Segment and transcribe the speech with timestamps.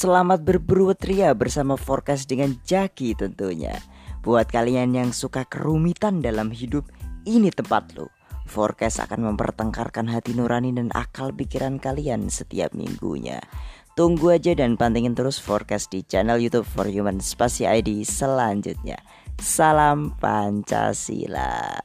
[0.00, 3.76] Selamat berburu ria bersama Forecast dengan Jaki tentunya.
[4.24, 6.88] Buat kalian yang suka kerumitan dalam hidup,
[7.28, 8.08] ini tempat lo.
[8.48, 13.44] Forecast akan mempertengkarkan hati nurani dan akal pikiran kalian setiap minggunya.
[13.92, 18.96] Tunggu aja dan pantengin terus Forecast di channel YouTube For Human Spasi ID selanjutnya.
[19.36, 21.76] Salam Pancasila.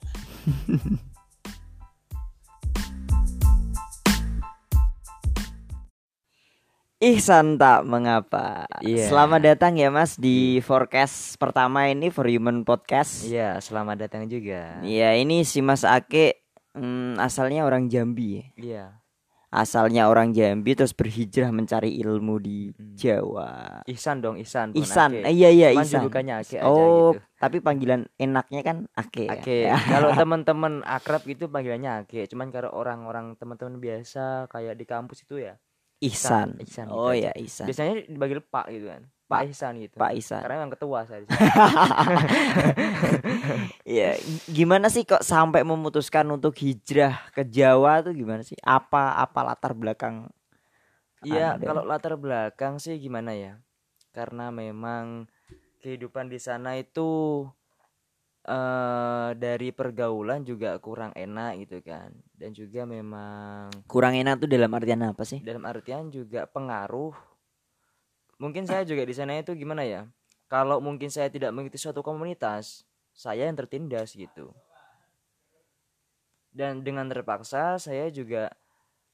[7.05, 8.65] Ihsan tak mengapa.
[8.82, 9.05] Iya.
[9.05, 13.29] Selamat datang ya Mas di forecast pertama ini for Human Podcast.
[13.29, 14.81] Iya, selamat datang juga.
[14.81, 16.41] Iya, ini si Mas Ake
[16.73, 18.41] hmm, asalnya orang Jambi.
[18.41, 18.45] ya.
[18.57, 18.86] Iya.
[19.54, 22.97] Asalnya orang Jambi terus berhijrah mencari ilmu di Hmm.
[22.97, 23.86] Jawa.
[23.86, 24.73] Ihsan dong, Ihsan.
[24.73, 25.29] Ihsan, Ake.
[25.29, 26.01] eh, iya iya Cuman Ihsan.
[26.01, 27.21] julukannya Ake aja oh, gitu.
[27.37, 29.29] tapi panggilan enaknya kan Ake.
[29.29, 29.37] ya?
[29.37, 29.57] Ake.
[29.93, 32.25] Kalau teman-teman akrab gitu panggilannya Ake.
[32.25, 35.53] Cuman kalau orang-orang teman-teman biasa kayak di kampus itu ya
[36.04, 36.60] Ihsan.
[36.60, 37.66] Ihsan gitu Oh ya Ihsan.
[37.68, 39.04] biasanya dipanggil Pak gitu kan.
[39.26, 39.96] Pak Ihsan gitu.
[39.98, 40.42] Pak Ihsan.
[40.46, 41.26] Karena memang ketua saya.
[43.86, 44.18] Iya,
[44.50, 48.58] gimana sih kok sampai memutuskan untuk hijrah ke Jawa tuh gimana sih?
[48.66, 50.26] Apa apa latar belakang?
[51.22, 51.66] Iya, Anda?
[51.70, 53.62] kalau latar belakang sih gimana ya?
[54.09, 55.30] Karena memang
[55.86, 57.46] kehidupan di sana itu
[58.46, 62.14] eh dari pergaulan juga kurang enak gitu kan.
[62.38, 65.42] Dan juga memang Kurang enak tuh dalam artian apa sih?
[65.42, 67.14] dalam artian juga pengaruh.
[68.38, 70.06] Mungkin saya juga di sana itu gimana ya?
[70.46, 74.54] Kalau mungkin saya tidak mengikuti suatu komunitas, saya yang tertindas gitu.
[76.54, 78.54] Dan dengan terpaksa saya juga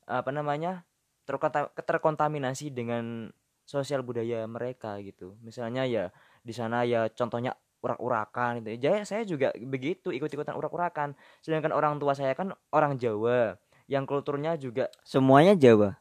[0.06, 0.84] apa namanya?
[1.22, 3.30] terkonta- terkontaminasi dengan
[3.64, 5.38] sosial budaya mereka gitu.
[5.40, 6.10] Misalnya ya
[6.44, 8.78] di sana ya contohnya urak-urakan gitu.
[8.78, 11.18] Jadi saya juga begitu ikut-ikutan urak-urakan.
[11.42, 13.58] Sedangkan orang tua saya kan orang Jawa
[13.90, 15.98] yang kulturnya juga Semuanya Jawa.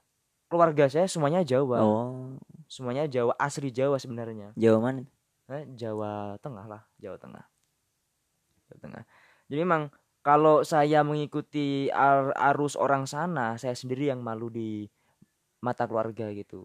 [0.46, 1.78] keluarga saya semuanya Jawa.
[1.80, 2.36] Oh,
[2.70, 4.54] Semuanya Jawa asli Jawa sebenarnya.
[4.54, 5.02] Jawa mana?
[5.50, 7.44] Eh, Jawa Tengah lah, Jawa Tengah.
[8.70, 9.02] Jawa Tengah.
[9.50, 9.90] Jadi memang
[10.20, 14.86] kalau saya mengikuti ar- arus orang sana, saya sendiri yang malu di
[15.58, 16.62] mata keluarga gitu.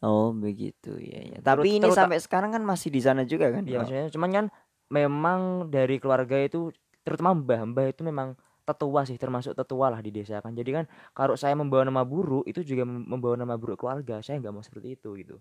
[0.00, 0.96] Oh, begitu.
[0.96, 1.38] Ya ya.
[1.44, 3.62] Tapi Terut- ini sampai sekarang kan masih di sana juga kan?
[3.68, 4.44] Iya maksudnya cuman kan
[4.88, 6.72] memang dari keluarga itu
[7.04, 8.34] terutama mbah mbah itu memang
[8.64, 10.56] tetua sih termasuk tetua lah di desa kan.
[10.56, 14.24] Jadi kan kalau saya membawa nama buruk itu juga mem- membawa nama buruk keluarga.
[14.24, 15.36] Saya nggak mau seperti itu gitu.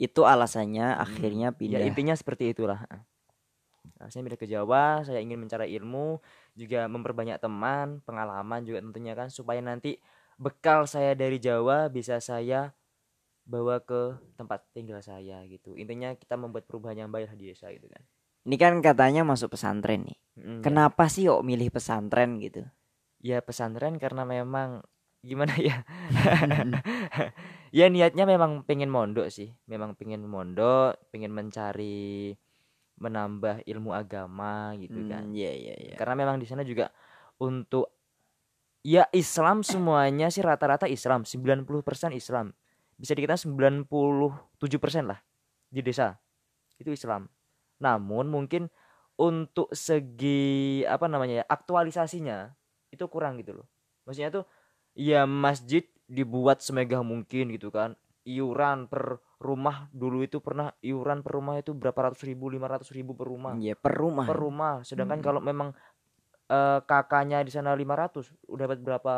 [0.00, 1.80] Itu alasannya akhirnya ya pindah.
[1.84, 2.82] intinya seperti itulah.
[4.00, 6.18] Nah, saya pindah ke Jawa saya ingin mencari ilmu
[6.56, 10.00] juga memperbanyak teman pengalaman juga tentunya kan supaya nanti
[10.40, 12.74] bekal saya dari Jawa bisa saya
[13.44, 17.86] bawa ke tempat tinggal saya gitu intinya kita membuat perubahan yang baik di desa gitu
[17.86, 18.00] kan
[18.44, 20.18] Ini kan katanya masuk pesantren nih.
[20.36, 20.62] Mm, ya.
[20.68, 22.60] Kenapa sih kok milih pesantren gitu?
[23.24, 24.84] ya pesantren karena memang
[25.24, 25.80] gimana ya
[27.72, 32.36] ya niatnya memang pengen mondok sih memang pengen mondok pengen mencari
[33.00, 35.94] menambah ilmu agama gitu kan Hmm, Iya iya iya.
[35.96, 36.92] karena memang di sana juga
[37.40, 37.90] untuk
[38.84, 42.52] ya Islam semuanya sih rata-rata Islam 90% Islam
[42.98, 45.20] bisa dikatakan 97% lah
[45.68, 46.14] di desa.
[46.78, 47.30] Itu Islam.
[47.82, 48.70] Namun mungkin
[49.14, 52.50] untuk segi apa namanya ya aktualisasinya
[52.90, 53.66] itu kurang gitu loh.
[54.06, 54.44] Maksudnya tuh
[54.94, 57.94] ya masjid dibuat semegah mungkin gitu kan.
[58.24, 62.88] Iuran per rumah dulu itu pernah iuran per rumah itu berapa ratus ribu lima ratus
[62.96, 63.52] ribu per rumah.
[63.60, 64.24] Iya, per rumah.
[64.24, 64.74] per rumah.
[64.80, 65.26] Sedangkan Hmm.
[65.26, 65.70] kalau memang
[66.44, 69.14] eh, kakaknya di sana 500 udah dapat berapa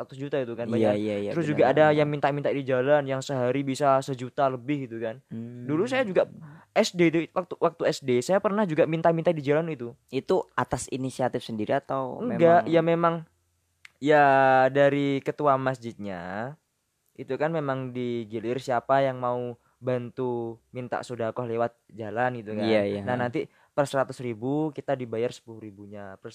[0.00, 1.30] ratus juta itu kan Iya bayar iya iya.
[1.30, 5.20] terus benar, juga ada yang minta-minta di jalan yang sehari bisa sejuta lebih gitu kan
[5.62, 6.10] dulu saya Hmm.
[6.10, 6.22] juga
[6.70, 7.00] SD
[7.30, 12.18] waktu waktu SD saya pernah juga minta-minta di jalan itu itu atas inisiatif sendiri atau
[12.20, 13.14] enggak memang ya memang
[13.98, 14.24] ya
[14.68, 16.54] dari ketua masjidnya
[17.12, 22.82] itu kan memang digilir siapa yang mau bantu minta sodakoh lewat jalan gitu kan Iya,
[22.86, 23.00] iya.
[23.02, 26.32] nah nanti per seratus ribu kita dibayar sepuluh ribunya per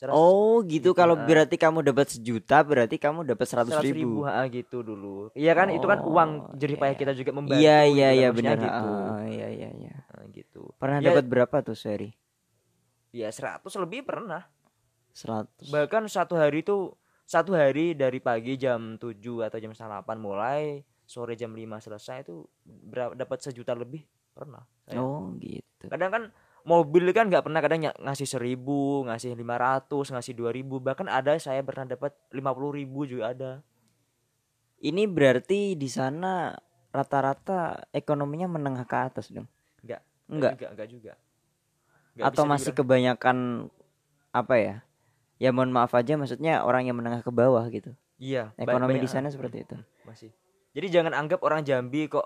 [0.00, 4.24] seratus- Oh gitu gitu, kalau berarti kamu dapat sejuta berarti kamu dapat seratus seratus ribu.
[4.24, 6.98] ah, gitu dulu iya kan itu kan Oh, uang jerih iya, payah iya.
[6.98, 8.56] kita juga membantu Iya gitu iya kan, iya benar.
[8.58, 9.94] gitu Ah, ah, iya iya iya.
[10.10, 12.10] Nah, gitu Pernah Ya- dapat berapa tuh sehari?
[13.10, 14.48] ya 100 lebih pernah
[15.10, 15.68] Seratus.
[15.68, 16.94] bahkan satu hari itu
[17.24, 22.46] satu hari dari pagi jam 7 atau jam 8 mulai sore jam 5 selesai itu
[22.64, 24.96] berapa dapat sejuta lebih pernah saya.
[24.96, 25.86] Oh gitu.
[25.86, 26.22] kadang kan
[26.62, 31.86] mobil kan nggak pernah kadang ngasih seribu ngasih 500 ngasih 2000 bahkan ada saya pernah
[31.86, 32.40] dapat 50
[32.74, 33.52] ribu juga ada
[34.76, 36.56] Ini berarti di sana
[36.88, 39.44] rata-rata ekonominya menengah ke atas dong.
[39.80, 40.52] Nggak, Enggak.
[40.56, 41.12] juga enggak juga
[42.10, 43.36] Nggak Atau masih dibilang- kebanyakan
[44.32, 44.74] apa ya?
[45.36, 47.92] Ya mohon maaf aja maksudnya orang yang menengah ke bawah gitu.
[48.16, 49.76] iya Ekonomi di sana seperti itu.
[50.04, 50.32] masih
[50.70, 52.24] jadi jangan anggap orang Jambi kok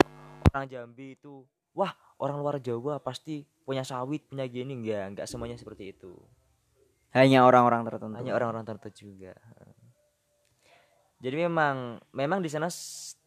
[0.49, 1.91] orang Jambi itu wah
[2.25, 4.73] orang luar Jawa pasti punya sawit punya gini.
[4.73, 6.17] Enggak enggak semuanya seperti itu.
[7.13, 8.17] Hanya orang-orang tertentu.
[8.17, 9.37] hanya orang-orang tertentu juga.
[11.23, 12.69] Jadi memang memang di sana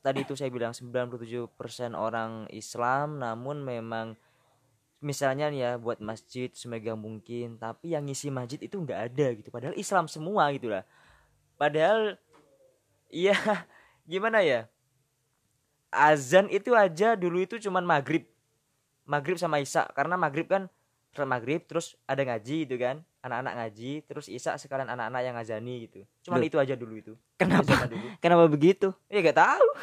[0.04, 1.50] tadi itu saya bilang 97%
[1.98, 4.14] orang Islam namun memang
[5.02, 9.50] misalnya nih ya buat masjid semegang mungkin tapi yang ngisi masjid itu nggak ada gitu.
[9.50, 10.86] Padahal Islam semua gitu lah.
[11.58, 12.22] Padahal
[13.10, 13.34] iya
[14.12, 14.70] gimana ya?
[15.88, 18.28] Azan itu aja dulu itu cuman maghrib
[19.08, 20.68] maghrib sama isya karena maghrib kan
[21.18, 26.06] maghrib terus ada ngaji gitu kan anak-anak ngaji terus isya sekalian anak-anak yang ngazani gitu
[26.22, 26.46] cuman Loh.
[26.46, 27.86] itu aja dulu itu Kenapa?
[27.86, 28.94] Dulu Kenapa begitu?
[29.08, 29.68] ya gak tahu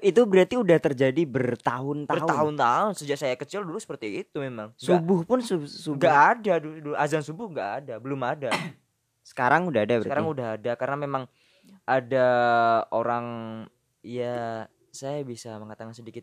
[0.00, 2.16] Itu berarti udah terjadi bertahun-tahun.
[2.16, 5.98] bertahun-tahun sejak saya kecil dulu seperti itu memang Subuh pun sub- subuh.
[5.98, 8.48] nggak ada dulu, dulu azan subuh nggak ada belum ada
[9.26, 10.06] Sekarang udah ada berarti.
[10.06, 11.22] sekarang udah ada karena memang
[11.84, 12.26] ada
[12.88, 13.26] orang
[14.00, 16.22] ya saya bisa mengatakan sedikit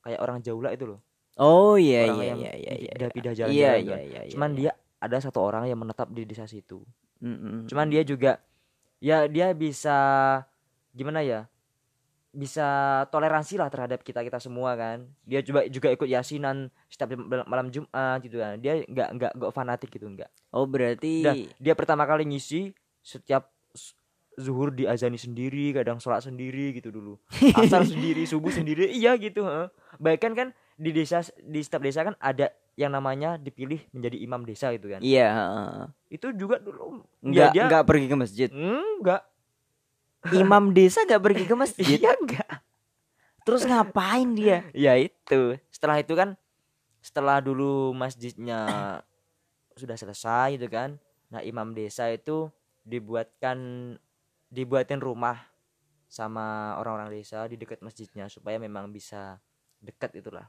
[0.00, 1.00] kayak orang jaula itu loh
[1.36, 2.72] Oh iya orang iya iya iya.
[2.76, 2.90] iya.
[2.92, 4.02] pindah-pindah Iya jalan-jalan iya kan.
[4.02, 4.20] iya.
[4.20, 4.58] iya, cuman iya.
[4.58, 6.84] dia ada satu orang yang menetap di desa situ
[7.18, 7.66] Mm-mm.
[7.66, 8.38] cuman dia juga
[8.98, 9.96] ya dia bisa
[10.90, 11.46] gimana ya
[12.32, 12.64] bisa
[13.08, 17.12] toleransi lah terhadap kita kita semua kan dia juga juga ikut yasinan setiap
[17.44, 21.72] malam- jumat gitu kan dia nggak nggak nggak fanatik gitu nggak Oh berarti Dah, dia
[21.72, 23.52] pertama kali ngisi setiap
[24.32, 27.20] zuhur diazani sendiri kadang sholat sendiri gitu dulu
[27.60, 29.68] asar sendiri subuh sendiri iya gitu heeh.
[29.96, 34.72] bahkan kan di desa di setiap desa kan ada yang namanya dipilih menjadi imam desa
[34.72, 35.00] gitu kan?
[35.04, 35.28] Iya,
[36.08, 37.04] itu juga dulu.
[37.20, 38.48] Enggak ya dia enggak pergi ke masjid.
[38.52, 39.22] enggak
[40.32, 41.98] Imam desa enggak pergi ke masjid.
[41.98, 42.62] iya enggak
[43.42, 44.62] Terus ngapain dia?
[44.70, 45.58] ya itu.
[45.68, 46.38] Setelah itu kan
[47.02, 48.62] setelah dulu masjidnya
[49.74, 50.96] sudah selesai gitu kan
[51.32, 52.46] nah imam desa itu
[52.86, 53.58] dibuatkan
[54.52, 55.40] dibuatin rumah
[56.06, 59.40] sama orang-orang desa di dekat masjidnya supaya memang bisa
[59.80, 60.46] dekat itulah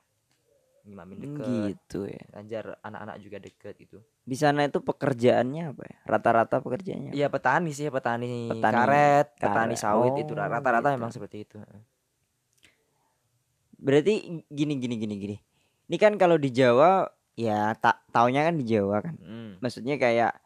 [0.83, 2.23] ngimamin dekat Gitu ya.
[2.31, 5.97] ngajar anak-anak juga dekat gitu Di sana itu pekerjaannya apa ya?
[6.07, 7.11] Rata-rata pekerjaannya.
[7.11, 10.95] Iya petani sih petani, Petani karet, petani sawit itu Oh, rata-rata gitu.
[10.95, 11.59] memang seperti itu.
[13.75, 14.13] Berarti
[14.47, 15.37] gini gini gini gini.
[15.91, 17.03] Ini kan kalau di Jawa
[17.35, 19.15] ya tak taunya kan di Jawa kan.
[19.19, 19.59] Mm.
[19.59, 20.39] Maksudnya kayak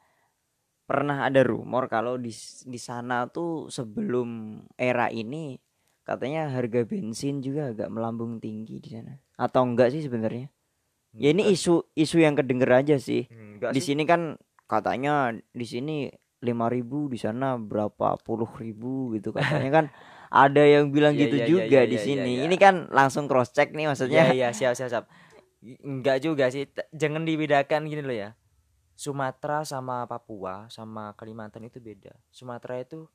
[0.87, 2.31] pernah ada rumor kalau di
[2.63, 5.59] di sana tuh sebelum era ini
[6.07, 9.19] katanya harga bensin juga agak melambung tinggi di sana.
[9.35, 10.47] Atau enggak sih sebenarnya?
[11.11, 13.27] Ya ini isu isu yang kedenger aja sih.
[13.27, 13.91] Enggak di sih.
[13.91, 14.39] sini kan
[14.71, 16.07] katanya di sini
[16.39, 19.85] lima ribu di sana berapa puluh ribu gitu katanya kan
[20.45, 22.43] ada yang bilang Iya, gitu iya, iya, juga iya, di iya, sini iya.
[22.45, 25.05] ini kan langsung cross check nih maksudnya Iya iya siap siap siap.
[25.81, 26.69] Enggak juga sih.
[26.69, 28.29] T- Jangan dibedakan gini loh ya.
[28.93, 32.13] Sumatera sama Papua sama Kalimantan itu beda.
[32.29, 33.09] Sumatera itu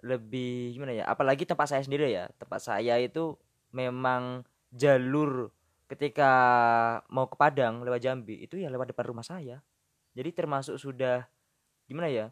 [0.00, 1.04] lebih gimana ya?
[1.04, 2.28] Apalagi tempat saya sendiri ya.
[2.36, 3.36] Tempat saya itu
[3.70, 5.48] memang jalur
[5.86, 6.30] ketika
[7.08, 9.62] mau ke Padang lewat Jambi itu ya lewat depan rumah saya.
[10.12, 11.24] Jadi termasuk sudah
[11.86, 12.26] gimana ya?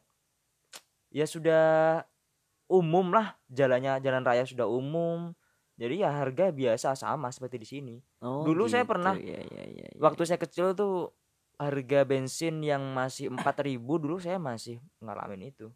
[1.08, 2.02] Ya sudah
[2.66, 5.30] umum lah jalannya jalan raya sudah umum.
[5.74, 7.96] Jadi ya harga biasa sama seperti di sini.
[8.18, 8.92] Oh, Dulu saya gitu.
[8.94, 9.98] pernah- Iya, iya, iya, iya.
[9.98, 11.10] Waktu saya kecil tuh
[11.54, 15.70] harga bensin yang masih 4000 dulu saya masih ngalamin itu.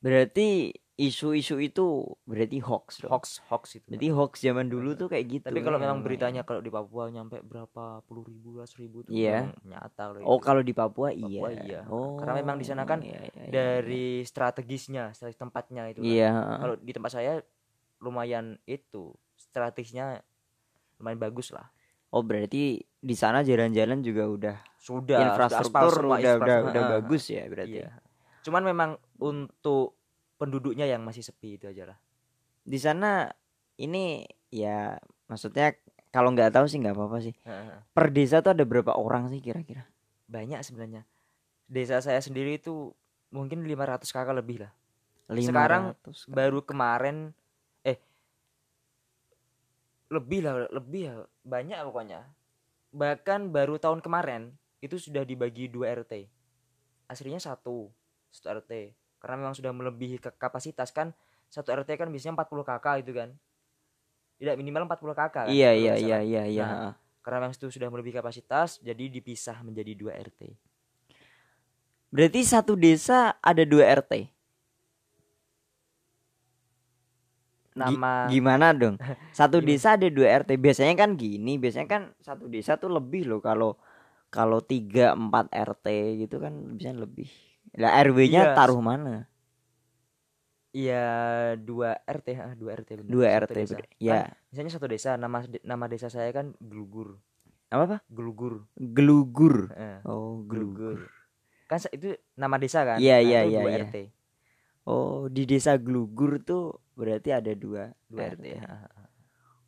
[0.00, 3.10] berarti isu-isu itu berarti hoax dong.
[3.10, 3.86] Hoax hoax itu.
[3.90, 5.46] Berarti hoax zaman dulu tuh kayak gitu.
[5.50, 6.06] Tapi kalau memang emang.
[6.06, 9.50] beritanya kalau di Papua nyampe berapa puluh ribu, belas ribu itu Iya.
[9.50, 11.26] memang nyata loh Oh, kalau di Papua iya.
[11.26, 11.80] Papua iya.
[11.90, 12.14] Oh.
[12.14, 13.50] Karena memang di sana kan iya, iya, iya.
[13.50, 15.98] dari strategisnya, strategi tempatnya itu.
[15.98, 16.06] kan.
[16.06, 16.30] Iya.
[16.62, 17.32] Kalau di tempat saya
[17.98, 20.22] lumayan itu strategisnya
[21.02, 21.66] lumayan bagus lah.
[22.14, 26.70] Oh, berarti di sana jalan-jalan juga udah Sudah infrastruktur udah, udah infrastruktur.
[26.70, 26.92] udah Heeh.
[27.02, 27.78] bagus ya berarti.
[27.82, 27.90] Iya.
[28.46, 29.98] Cuman memang untuk
[30.40, 31.98] penduduknya yang masih sepi itu aja lah.
[32.64, 33.28] Di sana
[33.80, 35.74] ini ya maksudnya
[36.14, 37.34] kalau nggak tahu sih nggak apa-apa sih.
[37.92, 39.88] Per desa tuh ada berapa orang sih kira-kira?
[40.34, 41.02] banyak sebenarnya
[41.68, 42.92] desa saya sendiri itu
[43.30, 44.72] mungkin 500 kakak lebih lah
[45.30, 45.48] 500.
[45.48, 45.82] Sekarang
[46.28, 47.32] baru kemarin
[47.84, 47.98] eh
[50.12, 51.14] lebih lah lebih ya
[51.44, 52.20] banyak pokoknya
[52.94, 56.28] bahkan baru tahun kemarin itu sudah dibagi dua RT
[57.08, 57.88] aslinya satu
[58.30, 58.92] satu RT
[59.24, 61.16] karena memang sudah melebihi ke kapasitas kan
[61.48, 63.32] satu RT kan biasanya 40 kakak itu kan
[64.36, 66.20] tidak minimal 40 kakak kan, Iya iya iya salah.
[66.20, 66.62] iya iya.
[66.68, 66.92] Nah,
[67.24, 70.52] karena memang itu sudah melebihi kapasitas jadi dipisah menjadi dua RT
[72.12, 74.28] Berarti satu desa ada dua RT.
[77.74, 78.94] Nama gimana dong?
[79.34, 79.66] Satu Gimana?
[79.66, 80.54] desa ada dua RT.
[80.54, 83.74] Biasanya kan gini, biasanya kan satu desa tuh lebih loh kalau
[84.30, 85.86] kalau tiga empat RT
[86.22, 87.53] gitu kan biasanya lebih.
[87.74, 88.54] Lah RW-nya Iya.
[88.54, 89.26] taruh mana?
[90.70, 91.04] Iya
[91.54, 93.06] dua RT ah dua RT bener.
[93.08, 93.76] Dua Satu RT, desa.
[93.96, 94.10] Ya.
[94.10, 97.22] Kan, misalnya satu desa nama nama desa saya kan Gelugur.
[97.70, 97.96] Apa apa?
[98.08, 98.66] Gelugur.
[98.74, 99.70] Gelugur.
[99.72, 100.98] Eh, Oh, gelugur.
[100.98, 101.10] Gelugur.
[101.64, 102.98] Kan itu nama desa kan?
[102.98, 103.84] Iya, Nah, iya, iya, dua iya.
[103.86, 103.96] RT.
[104.84, 108.42] Oh, di desa Gelugur tuh berarti ada dua Dua RT.
[108.42, 108.66] RT.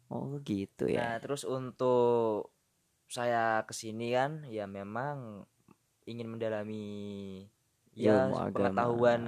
[0.07, 1.19] Oh, gitu Nah, ya.
[1.19, 2.51] terus untuk
[3.07, 5.47] saya ke sini kan ya memang
[6.03, 7.47] ingin mendalami
[7.97, 8.53] ya Ilmu agama.
[8.53, 9.23] pengetahuan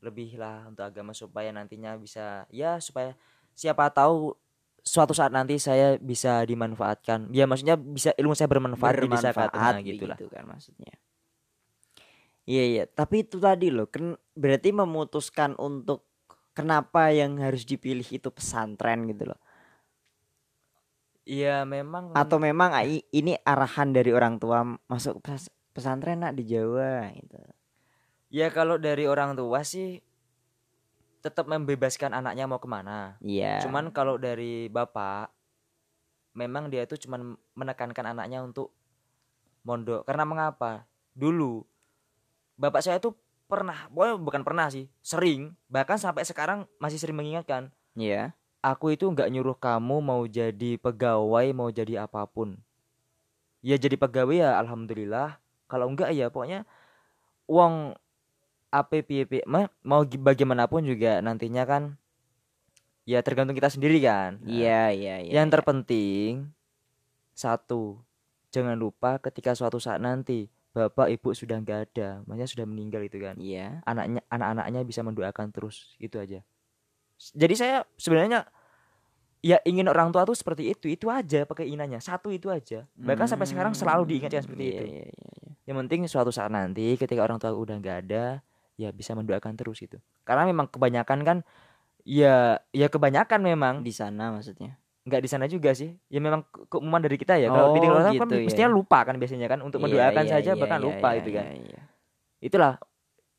[0.00, 3.12] lebih lah untuk agama supaya nantinya bisa ya supaya
[3.52, 4.32] siapa tahu
[4.80, 9.74] suatu saat nanti saya bisa dimanfaatkan ya maksudnya bisa ilmu saya bermanfaat, di desa Bermanfaat
[9.84, 10.94] gitu lah kan maksudnya.
[12.48, 16.08] Iya iya, tapi itu tadi loh, kan berarti memutuskan untuk
[16.56, 19.40] kenapa yang harus dipilih itu pesantren gitu loh.
[21.28, 27.12] iya memang Atau memang ini arahan dari orang tua masuk pes- pesantren nak di Jawa
[27.12, 27.36] gitu.
[28.28, 30.00] Ya kalau dari orang tua sih
[31.18, 33.58] tetap membebaskan anaknya mau ke mana Iya.
[33.66, 35.32] Cuman kalau dari bapak
[36.38, 38.70] memang dia itu cuman menekankan anaknya untuk
[39.66, 40.06] mondok.
[40.06, 40.86] Karena mengapa?
[41.18, 41.66] Dulu
[42.54, 43.10] bapak saya itu
[43.50, 48.36] pernah, boy bukan pernah sih, sering bahkan sampai sekarang masih sering mengingatkan, Iya.
[48.60, 52.60] aku itu nggak nyuruh kamu mau jadi pegawai, mau jadi apa pun.
[53.64, 55.40] Ya jadi pegawai ya alhamdulillah.
[55.66, 56.62] Kalau enggak ya pokoknya
[57.50, 57.96] uang
[58.68, 61.82] apa piye piye mah mau bagaimanapun juga nantinya kan
[63.08, 64.36] ya tergantung kita sendiri kan.
[64.44, 65.32] Nah, Iya iya iya.
[65.40, 66.52] yang terpenting
[67.32, 68.04] satu
[68.52, 73.18] jangan lupa ketika suatu saat nanti bapak ibu sudah nggak ada, maksudnya sudah meninggal itu
[73.18, 73.34] kan.
[73.40, 73.80] Iya.
[73.88, 76.44] Anaknya anak-anaknya bisa mendoakan terus itu aja.
[77.34, 78.46] Jadi saya sebenarnya
[79.42, 82.86] ya ingin orang tua tuh seperti itu, itu aja pakai inanya satu itu aja.
[82.94, 84.84] Bahkan sampai sekarang selalu diingatkan seperti Iya, itu.
[84.84, 85.08] Iya iya.
[85.08, 85.50] iya.
[85.66, 88.40] Yang penting suatu saat nanti ketika orang tua udah nggak ada,
[88.78, 89.98] ya bisa mendoakan terus gitu.
[90.22, 91.38] Karena memang kebanyakan kan
[92.06, 94.78] ya ya kebanyakan memang Di sana maksudnya.
[95.08, 98.12] nggak di sana juga sih ya memang ke- keumuman dari kita ya kalau Oh, orang
[98.12, 98.44] kan gitu ya.
[98.44, 101.30] mestinya lupa kan biasanya kan untuk Iya, mendoakan iya, saja iya, bahkan lupa iya, itu
[101.32, 101.80] kan iya, iya.
[102.44, 102.72] itulah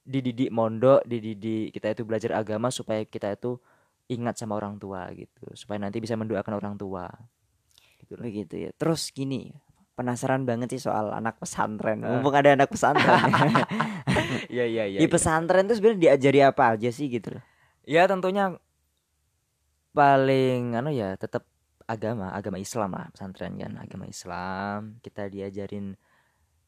[0.02, 3.62] dididik mondok dididik kita itu belajar agama supaya kita itu
[4.10, 7.06] ingat sama orang tua gitu supaya nanti bisa mendoakan orang tua
[8.02, 8.26] gitu loh.
[8.26, 8.70] Begitu ya.
[8.74, 9.54] Terus gini,
[10.00, 12.08] penasaran banget sih soal anak pesantren.
[12.08, 12.16] Ah.
[12.16, 13.20] Mumpung ada anak pesantren.
[14.56, 15.12] iya iya iya Di iya.
[15.12, 17.44] pesantren tuh sebenarnya diajari apa aja sih gitu loh.
[17.84, 18.54] ya tentunya
[19.92, 21.44] paling anu ya tetap
[21.90, 25.98] agama agama Islam lah pesantren kan agama Islam kita diajarin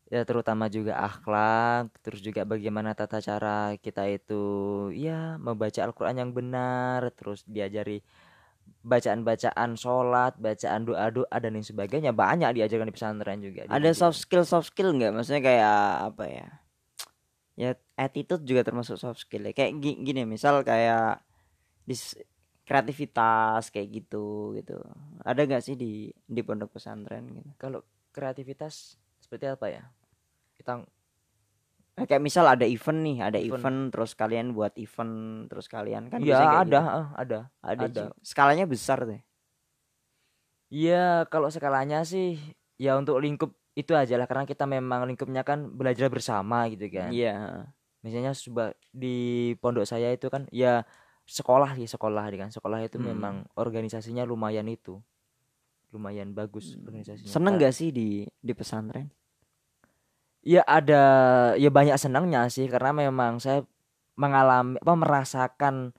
[0.10, 4.44] ya terutama juga akhlak terus juga bagaimana tata cara kita itu
[4.98, 8.02] ya membaca Al-Qur'an yang benar terus diajari
[8.82, 14.00] bacaan-bacaan sholat bacaan doa-doa dan lain sebagainya banyak diajarkan di pesantren juga Ada dididik.
[14.00, 15.12] soft skill soft skill nggak?
[15.12, 15.76] Maksudnya kayak
[16.10, 16.48] apa ya?
[17.54, 19.54] Ya attitude juga termasuk soft skill ya.
[19.54, 21.20] Kayak gi- gini, misal kayak
[21.84, 22.16] dis
[22.64, 24.80] kreativitas kayak gitu gitu.
[25.22, 27.50] Ada nggak sih di di pondok pesantren gitu?
[27.60, 29.84] kalau kreativitas seperti apa ya
[30.56, 30.84] kita
[32.00, 33.60] Eh, Kayak misal ada event nih, ada Event.
[33.60, 35.14] event, terus kalian buat event,
[35.52, 36.76] terus kalian kan ya ada gitu.
[36.80, 38.04] eh, ada ada, ada.
[38.24, 39.20] Skalanya besar deh.
[40.72, 42.40] Iya, kalau skalanya sih
[42.80, 47.12] ya untuk lingkup itu aja lah karena kita memang lingkupnya kan belajar bersama gitu kan.
[47.12, 47.68] Iya.
[48.02, 48.32] Misalnya
[48.96, 50.88] di pondok saya itu kan ya
[51.28, 52.50] sekolah sih sekolah kan.
[52.56, 53.12] Sekolah itu Hmm.
[53.12, 54.96] memang organisasinya lumayan itu.
[55.92, 57.28] Lumayan bagus organisasinya.
[57.28, 59.12] Seneng gak sih di di pesantren?
[60.42, 61.02] Ya ada
[61.54, 63.62] ya banyak senangnya sih karena memang saya
[64.18, 65.94] mengalami apa merasakan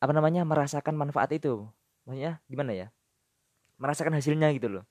[0.00, 1.68] apa namanya merasakan manfaat itu.
[2.08, 2.88] Maksudnya gimana ya?
[3.76, 4.84] Merasakan hasilnya gitu loh.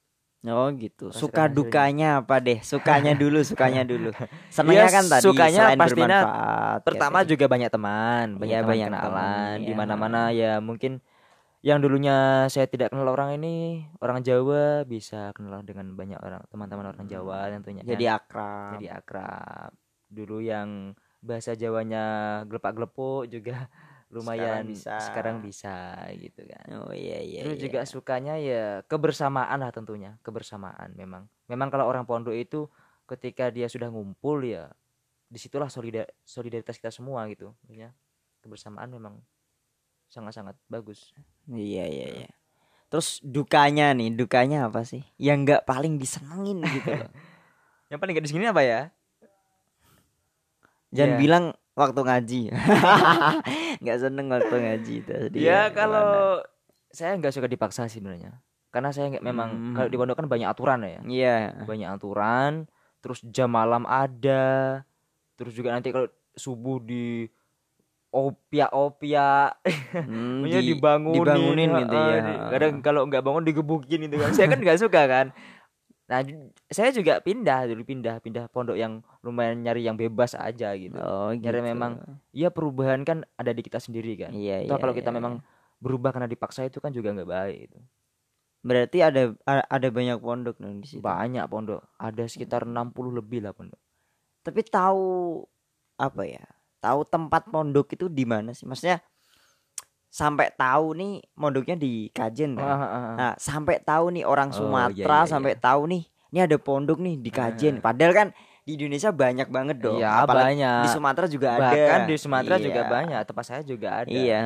[0.43, 1.09] Oh gitu.
[1.09, 1.57] Merasakan Suka hasilnya.
[1.57, 2.59] dukanya apa deh?
[2.61, 4.09] Sukanya dulu, sukanya dulu.
[4.53, 6.19] Senengnya Ya, kan tadi sukanya selain pastinya.
[6.81, 7.29] Pertama katanya.
[7.29, 9.77] juga banyak teman, banyak Iya, teman banyak kenalan teman, di iya.
[9.77, 11.01] mana-mana ya mungkin
[11.61, 16.89] yang dulunya saya tidak kenal orang ini orang Jawa bisa kenal dengan banyak orang teman-teman
[16.89, 18.17] orang Jawa tentunya jadi kan.
[18.17, 18.71] akrab.
[18.77, 19.71] jadi akrab.
[20.09, 22.03] Dulu yang bahasa Jawanya
[22.49, 23.69] gelepak-gelepuk juga
[24.13, 24.97] lumayan bisa.
[25.05, 26.65] sekarang bisa gitu kan.
[26.81, 27.45] Oh iya iya.
[27.45, 27.63] Terus iya.
[27.69, 31.29] juga sukanya ya kebersamaan lah tentunya, kebersamaan memang.
[31.45, 32.65] Memang kalau orang pondok itu
[33.05, 34.65] ketika dia sudah ngumpul ya
[35.31, 37.53] di situlah solidar solidaritas kita semua gitu.
[37.63, 37.93] Maksudnya
[38.41, 39.21] kebersamaan memang
[40.11, 41.15] sangat-sangat bagus.
[41.47, 42.29] Iya iya iya.
[42.87, 45.01] Terus dukanya nih, dukanya apa sih?
[45.15, 47.07] Yang nggak paling disenengin gitu loh.
[47.89, 48.81] Yang paling gak di sini apa ya?
[50.91, 51.19] Jangan Iya.
[51.19, 52.41] bilang waktu ngaji.
[53.83, 55.39] nggak seneng waktu ngaji tadi.
[55.39, 56.39] ya kalau
[56.87, 58.43] saya nggak suka dipaksa sih sebenarnya.
[58.71, 59.75] Karena saya nggak memang Hmm.
[59.75, 60.99] kalau di pondok kan banyak aturan ya.
[61.03, 61.35] Iya.
[61.63, 62.67] Banyak aturan,
[62.99, 64.83] terus jam malam ada.
[65.35, 67.27] Terus juga nanti kalau subuh di
[68.11, 69.55] opia-opia
[70.03, 72.19] Hmm, di- dibangunin, dibangunin gitu ya.
[72.21, 75.27] di- kadang kalau nggak bangun digebukin itu kan saya kan nggak suka kan
[76.11, 76.19] nah
[76.67, 81.31] saya juga pindah dulu pindah pindah pondok yang lumayan nyari yang bebas aja gitu Oh,
[81.31, 81.47] gitu.
[81.47, 84.81] Nyari memang Iya perubahan kan ada di kita sendiri kan Iya, Toh iya.
[84.81, 85.39] kalau kita iya, memang
[85.79, 87.79] berubah karena dipaksa itu kan juga nggak baik itu
[88.61, 91.01] berarti ada ada banyak pondok dong di situ.
[91.01, 93.79] banyak pondok ada sekitar 60 lebih lah pondok
[94.41, 95.41] Tapi tahu
[95.95, 96.45] apa ya?
[96.81, 98.65] Tahu tempat pondok itu di mana sih?
[98.65, 98.99] Maksudnya
[100.11, 102.65] sampai tahu nih pondoknya di Kajen kan?
[102.67, 103.15] Ah, ah, ah.
[103.15, 106.99] Nah, sampai tahu nih orang Oh, Sumatera iya, iya, sampai tahu nih ini ada pondok
[106.99, 107.79] nih di Kajen.
[107.79, 108.27] Padahal kan
[108.61, 110.01] di Indonesia banyak banget dong.
[110.01, 111.61] Iya Apalagi banyak di Sumatera juga ada.
[111.69, 112.89] bahkan di Sumatera juga Iya.
[112.89, 114.41] banyak tempat saya juga ada Iya.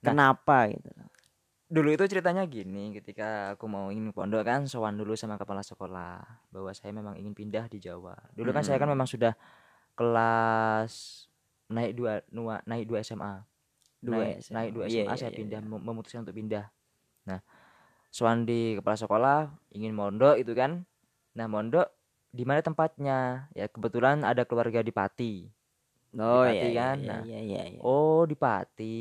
[0.00, 0.90] Kenapa gitu?
[1.66, 6.22] dulu itu ceritanya gini ketika aku mau ingin pondok kan sowan dulu sama kepala sekolah
[6.54, 9.34] bahwa saya memang ingin pindah di Jawa dulu kan saya kan memang sudah
[9.98, 11.25] kelas
[11.66, 13.42] naik dua nua naik dua SMA
[13.98, 14.54] Dua naik, SMA.
[14.54, 15.68] naik dua Iya, SMA iya, saya iya, pindah iya.
[15.68, 16.64] mem- memutuskan untuk pindah
[17.26, 17.40] nah
[18.08, 19.38] sowan di kepala sekolah
[19.74, 20.86] ingin mondok itu kan
[21.34, 21.90] nah mondok
[22.30, 25.34] di mana tempatnya ya kebetulan ada keluarga di Pati
[26.16, 26.96] Oh Pati iya, kan?
[26.96, 27.80] iya, Nah, iya, iya, iya.
[27.84, 28.96] Oh di Pati,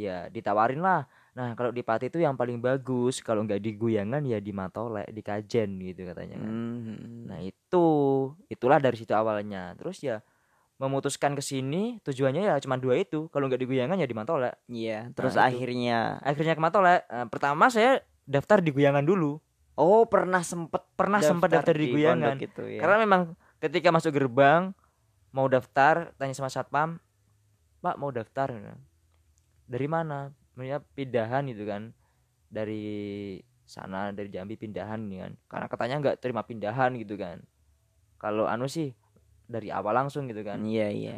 [0.00, 1.04] ya ditawarin lah.
[1.36, 5.12] Nah kalau di Pati itu yang paling bagus, kalau nggak di Guyangan ya di Matolek,
[5.12, 6.40] di Kajen gitu katanya.
[6.40, 6.48] kan.
[6.48, 7.28] Hmm.
[7.28, 7.86] Nah itu,
[8.48, 9.76] itulah dari situ awalnya.
[9.76, 10.24] Terus ya
[10.74, 13.30] memutuskan ke sini tujuannya ya cuma dua itu.
[13.30, 14.54] Kalau nggak di Guyangan ya di Matolek.
[14.66, 15.62] Iya, terus Nah, itu.
[15.62, 17.00] akhirnya Akhirnya ke Matolek.
[17.06, 19.38] Nah, pertama saya daftar di Guyangan dulu.
[19.74, 22.38] oh pernah sempet Pernah sempat daftar di Guyangan.
[22.38, 22.80] pondok itu ya.
[22.82, 23.20] Karena memang
[23.58, 24.70] ketika masuk gerbang
[25.34, 27.02] mau daftar tanya sama satpam,
[27.82, 28.54] Pak mau daftar
[29.66, 30.30] dari mana?
[30.54, 31.90] Maksudnya pindahan gitu kan
[32.46, 35.32] dari sana dari Jambi pindahan gitu kan.
[35.50, 37.42] Karena katanya nggak terima pindahan gitu kan.
[38.22, 38.94] Kalau anu sih
[39.46, 40.60] dari awal langsung gitu kan.
[40.60, 41.16] Iya, iya.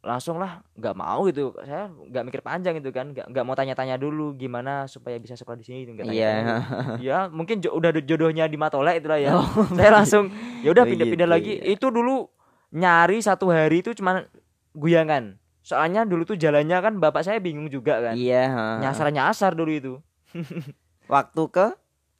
[0.00, 1.52] Langsung lah nggak mau gitu.
[1.58, 3.12] Saya nggak mikir panjang gitu kan.
[3.12, 5.92] Nggak nggak mau tanya-tanya dulu gimana supaya bisa sekolah di sini gitu.
[5.94, 6.30] nggak Iya.
[6.30, 6.94] tanya-tanya dulu.
[7.02, 9.44] ya mungkin jo- udah jodohnya di Matolek itulah ya Oh,
[9.76, 11.68] saya langsung ya udah Oh, pindah-pindah gitu, lagi iya.
[11.70, 12.32] itu dulu
[12.70, 14.24] nyari satu hari itu cuman
[14.72, 18.76] guyangan soalnya dulu tuh jalannya kan bapak saya bingung juga kan Iya, heeh.
[18.80, 19.92] nyasar nyasar dulu itu
[21.06, 21.66] Waktu ke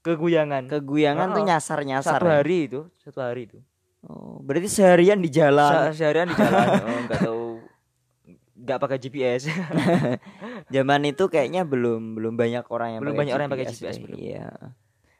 [0.00, 2.18] ke guyangan ke Guyangan tuh Oh, nyasar-nyasar.
[2.18, 2.40] satu ya?
[2.40, 3.58] hari itu satu hari itu
[4.00, 5.92] Oh, berarti seharian di jalan.
[5.92, 7.42] Se- seharian di jalan oh tahu
[8.56, 9.48] nggak pakai GPS
[10.74, 13.96] Zaman itu kayaknya belum belum banyak orang yang Belum pakai banyak orang yang pakai GPS,
[13.98, 14.16] belum.
[14.16, 14.48] Iya.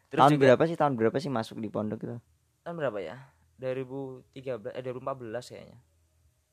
[0.07, 0.77] terus tahun juga berapa sih?
[0.77, 2.16] Tahun berapa sih masuk di pondok itu?
[2.61, 3.16] tahun berapa ya
[3.57, 4.25] 2013
[4.71, 5.01] eh 2014
[5.51, 5.79] kayaknya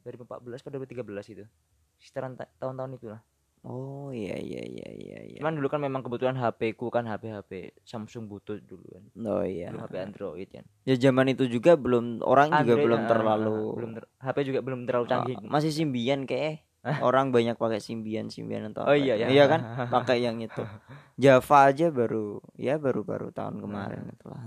[0.01, 1.43] 2014 ke 2013 itu
[1.97, 3.21] sekitaran ta- tahun-tahun itulah
[3.67, 5.37] Oh iya iya iya iya iya.
[5.43, 7.51] cuman dulu kan memang kebetulan HP ku kan HP HP
[7.83, 9.67] Samsung butut dulu kan Oh iya.
[9.67, 13.59] belum HP Android kan Ya zaman itu juga belum orang juga Android, belum ah, terlalu
[13.75, 16.63] belum ter- HP juga belum terlalu canggih Ah, masih simbian kayak
[17.03, 19.27] orang banyak pakai simbian simbian atau Oh, apa iya, ya.
[19.27, 19.35] ya.
[19.35, 19.61] iya kan
[19.99, 20.63] pakai yang itu
[21.19, 24.15] Java aja baru ya baru baru tahun kemarin Nah.
[24.15, 24.41] itulah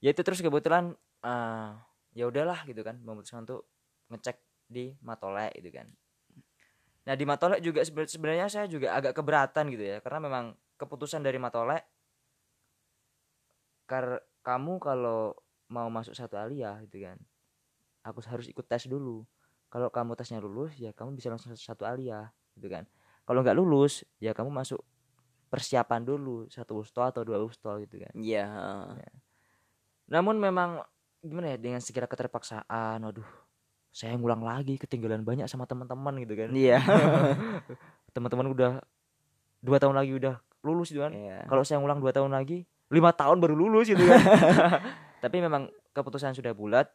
[0.00, 0.92] ya itu terus kebetulan
[1.24, 1.68] eh,
[2.12, 3.64] ya udahlah gitu kan memutuskan untuk
[4.10, 4.36] ngecek
[4.68, 5.88] di Matolek gitu kan
[7.04, 10.44] nah di Matolek juga sebe- sebenarnya saya juga agak keberatan gitu ya karena memang
[10.76, 11.82] keputusan dari Matolek
[13.88, 15.34] kar kamu kalau
[15.70, 17.18] mau masuk satu aliyah gitu kan
[18.00, 19.28] aku harus ikut tes dulu.
[19.70, 22.88] Kalau kamu tesnya lulus ya kamu bisa langsung satu aliyah gitu kan.
[23.22, 24.82] Kalau nggak lulus ya kamu masuk
[25.46, 28.12] persiapan dulu satu usto atau dua usto gitu kan.
[28.18, 28.46] Iya
[30.10, 30.82] namun memang
[31.22, 33.30] gimana ya dengan segala keterpaksaan waduh
[33.90, 36.48] saya ngulang lagi ketinggalan banyak sama teman-teman gitu kan.
[36.54, 36.78] Iya.
[38.14, 38.70] Teman-teman udah
[39.60, 41.10] dua tahun lagi udah lulus gitu kan.
[41.10, 41.46] Iya.
[41.50, 44.22] Kalau saya ngulang dua tahun lagi lima tahun baru lulus gitu kan.
[45.24, 46.86] Tapi memang keputusan sudah bulat.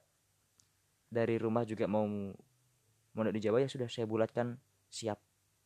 [1.11, 2.03] Dari rumah juga mau
[3.15, 4.55] mondok di Jawa ya sudah saya bulatkan.
[4.87, 5.19] Siap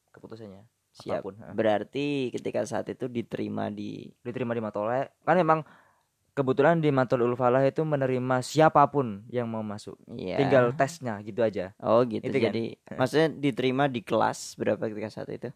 [0.10, 0.66] keputusannya.
[0.90, 1.22] Siap.
[1.22, 5.62] Apa pun berarti ketika saat itu diterima di diterima di Matolek kan memang
[6.40, 10.00] kebetulan di Matolek Falah itu menerima siapa pun yang mau masuk.
[10.16, 10.40] Iya.
[10.40, 11.76] Tinggal tesnya gitu aja.
[11.84, 12.24] Oh gitu.
[12.24, 12.56] Itu kan.
[12.56, 12.64] jadi
[13.00, 15.52] maksudnya diterima di kelas berapa ketika saat itu?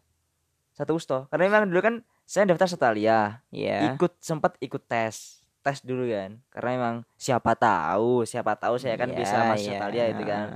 [0.76, 1.24] Satu usto.
[1.32, 1.94] Karena memang dulu kan
[2.28, 3.96] saya daftar setalia iya.
[3.96, 5.40] Ikut sempat ikut tes.
[5.64, 6.36] Tes dulu kan.
[6.52, 9.80] Karena memang siapa tahu siapa tahu saya kan Iya, bisa masuk iya.
[9.80, 10.46] setalia itu kan.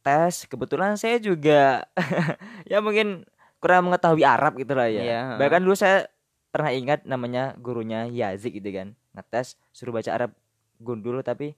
[0.00, 1.84] Tes kebetulan saya juga
[2.70, 3.24] ya mungkin
[3.60, 5.02] kurang mengetahui Arab gitu lah ya.
[5.04, 5.20] Iya.
[5.36, 6.08] bahkan dulu saya
[6.50, 8.88] pernah ingat namanya gurunya Yazik gitu kan.
[9.14, 10.30] Ngetes suruh baca Arab
[10.82, 11.54] gundul tapi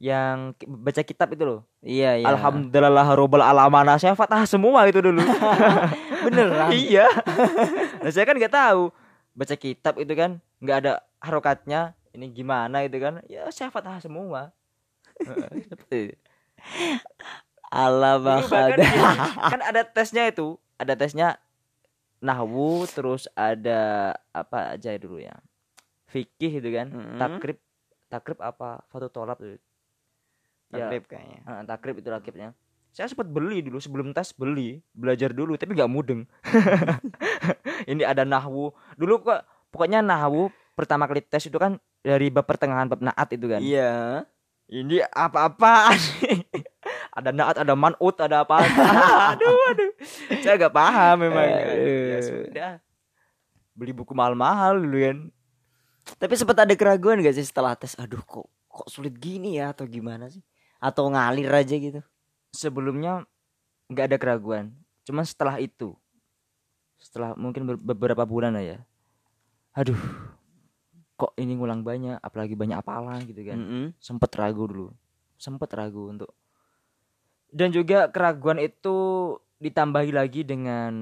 [0.00, 1.60] yang baca kitab itu loh.
[1.84, 2.26] Iya iya.
[2.32, 5.20] Alhamdulillah robbal alamana saya fatah semua itu dulu.
[6.24, 6.72] Beneran?
[6.72, 7.06] Iya.
[8.00, 8.88] Nah saya kan nggak tahu.
[9.36, 11.92] Baca kitab itu kan nggak ada harokatnya.
[12.16, 13.20] Ini gimana itu kan?
[13.28, 14.56] Ya saya fatah semua.
[15.20, 15.36] Dulu
[18.24, 18.80] bahkan
[19.52, 20.56] kan ada tesnya itu.
[20.80, 21.36] Ada tesnya
[22.20, 25.34] nahwu terus ada apa aja dulu ya.
[26.08, 26.88] Fikih gitu kan.
[26.92, 27.18] Mm-mm.
[27.18, 27.58] takrib
[28.08, 28.84] takrib apa?
[28.88, 29.56] Fatu tolap tuh.
[30.70, 30.86] Ya.
[30.86, 31.40] Takrib kayaknya.
[31.42, 32.54] eh, takrib itu takribnya
[32.90, 34.82] saya sempat beli dulu sebelum tes beli.
[34.90, 36.26] Belajar dulu tapi nggak mudeng.
[37.90, 38.74] Ini ada nahwu.
[38.98, 43.46] Dulu kok pokoknya nahwu pertama kali tes itu kan dari bab pertengahan bab naat itu
[43.46, 43.62] kan.
[43.62, 44.26] Iya.
[44.70, 45.98] ini apa-apaan
[47.10, 48.62] ada naat ada manut ada apa
[49.34, 49.90] aduh aduh
[50.40, 52.06] saya gak paham memang Aduh.
[52.06, 52.72] ya sudah
[53.74, 55.18] beli buku mahal-mahal dulu kan
[56.16, 57.94] Tapi sempat ada keraguan gak sih setelah tes?
[57.94, 60.42] Aduh kok kok sulit gini ya atau gimana sih?
[60.80, 62.00] Atau ngalir aja gitu?
[62.50, 63.22] sebelumnya
[63.86, 64.74] nggak ada keraguan
[65.06, 65.94] cuman setelah itu
[66.98, 68.78] setelah mungkin ber- beberapa bulan lah ya
[69.70, 69.98] aduh
[71.14, 73.84] kok ini ngulang banyak apalagi banyak apalan gitu kan Mm-mm.
[74.02, 74.88] sempet ragu dulu
[75.38, 76.30] sempet ragu untuk
[77.50, 80.92] dan juga keraguan itu ditambahi lagi dengan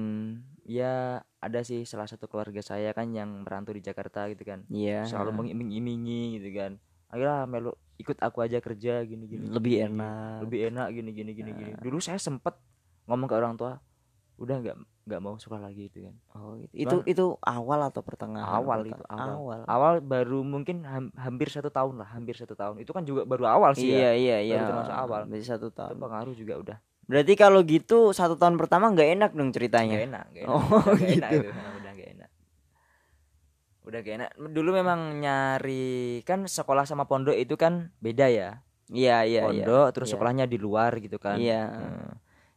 [0.67, 4.67] ya ada sih salah satu keluarga saya kan yang merantau di Jakarta gitu kan.
[4.69, 5.07] Iya.
[5.07, 6.71] selalu mengiming-imingi gitu kan.
[7.09, 10.47] Ayolah melu ikut aku aja kerja gini gini lebih enak.
[10.47, 12.55] lebih enak gini gini gini gini dulu saya sempet
[13.11, 13.75] ngomong ke orang tua
[14.39, 14.77] udah nggak
[15.09, 16.71] nggak mau sekolah lagi itu kan Oh, gitu.
[16.71, 18.45] itu itu awal atau pertengahan?
[18.53, 19.29] awal itu awal.
[19.35, 19.59] Awal.
[19.65, 23.49] awal baru mungkin ham- hampir satu tahun lah hampir satu tahun itu kan juga baru
[23.49, 24.55] awal sih Iya ya iya iya.
[24.59, 25.21] Baru termasuk awal.
[25.25, 25.95] Berarti satu itu tahun.
[25.97, 29.97] pengaruh juga udah Berarti kalau gitu satu tahun pertama nggak enak dong nggak ceritanya.
[29.99, 31.41] enak nggak enak Oh, udah nggak enak gitu.
[31.41, 32.29] itu Nah, udah nggak enak
[33.81, 35.89] udah gak enak dulu memang nyari
[36.21, 39.41] kan sekolah sama pondok itu kan beda ya Iya iya iya.
[39.43, 40.13] pondok terus Iya.
[40.15, 41.63] sekolahnya di luar gitu kan Iya.
[41.65, 42.13] Nah,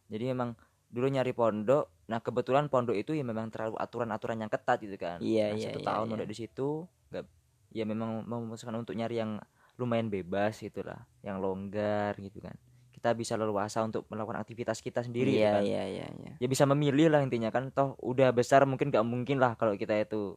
[0.07, 0.53] jadi memang
[0.87, 5.23] dulu nyari pondok nah kebetulan pondok itu ya memang terlalu aturan-aturan yang ketat gitu kan
[5.23, 6.09] Iya, Nah, iya, satu iya, tahun iya.
[6.11, 6.67] mondok di situ
[7.09, 7.25] nggak
[7.73, 9.39] ya memang memutuskan untuk nyari yang
[9.79, 12.53] lumayan bebas gitulah yang longgar gitu kan
[12.93, 16.31] kita bisa leluasa untuk melakukan aktivitas kita sendiri gitu Iya kan iya iya iya.
[16.37, 19.95] ya bisa memilih lah intinya kan toh udah besar mungkin nggak mungkin lah kalau kita
[19.97, 20.35] itu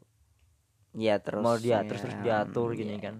[0.96, 1.44] Iya terus.
[1.44, 3.12] mau dia ya, terus terus diatur gini iya.
[3.12, 3.14] kan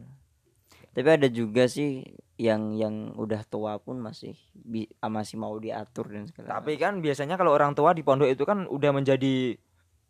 [0.97, 2.01] Tapi ada juga sih
[2.35, 6.57] yang yang udah tua pun masih bi- ah, masih mau diatur dan segala.
[6.57, 9.57] tapi kan biasanya kalau orang tua di pondok itu kan udah menjadi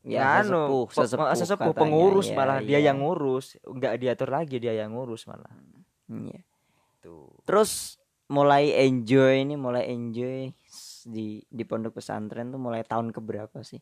[0.03, 1.81] ya anu, sesepuh, pe- sesepuh, sesepuh katanya.
[1.83, 2.79] pengurus Iya, malah dia iya.
[2.85, 5.51] yang ngurus nggak diatur lagi dia yang ngurus malah
[6.07, 6.42] Iya.
[7.01, 10.51] tuh Terus mulai enjoy ini mulai enjoy
[11.05, 13.79] di di pondok pesantren tuh mulai tahun keberapa sih?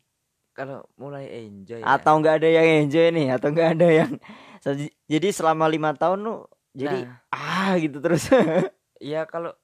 [0.52, 1.86] kalau mulai enjoy ya.
[1.90, 3.26] Atau nggak ada yang enjoy nih?
[3.32, 4.12] Atau nggak ada yang
[4.60, 7.18] Jadi- jadi selama lima tahun lu jadi Nah.
[7.30, 8.28] ah gitu terus.
[9.00, 9.54] ya kalau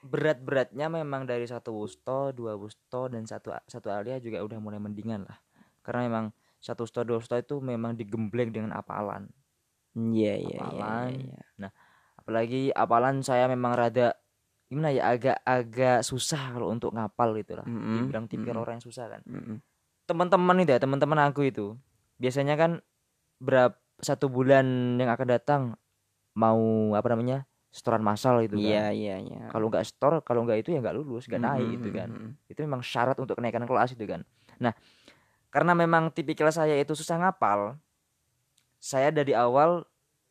[0.00, 5.26] berat-beratnya memang dari satu wusto dua wusto dan satu satu alia juga udah mulai mendingan
[5.26, 5.38] lah
[5.82, 6.24] karena memang
[6.62, 9.26] satu wusto dua wusto itu memang digembleng dengan apalan
[9.98, 10.90] Iya iya iya.
[11.10, 11.70] Iya, iya.
[12.14, 14.14] apalagi apalan saya memang rada
[14.70, 18.64] gimana ya agak-agak susah kalau untuk ngapal gitu lah Mm-mm, dibilang tipikal mm-mm.
[18.68, 19.58] orang yang susah kan Mm-mm.
[20.06, 21.74] teman-teman itu ya teman-teman aku itu
[22.22, 22.78] biasanya kan
[23.42, 25.62] berapa satu bulan yang akan datang
[26.38, 27.42] mau apa namanya
[27.74, 28.62] setoran massal gitu kan.
[28.62, 29.16] Iya iya.
[29.18, 29.42] Iya.
[29.50, 32.08] kalau nggak store kalau nggak itu ya nggak lulus nggak naik Mm-mm, gitu kan
[32.46, 34.22] itu memang syarat untuk kenaikan kelas itu kan.
[34.62, 34.72] Nah
[35.50, 37.74] karena memang tipikal saya itu susah ngapal
[38.78, 39.82] saya dari awal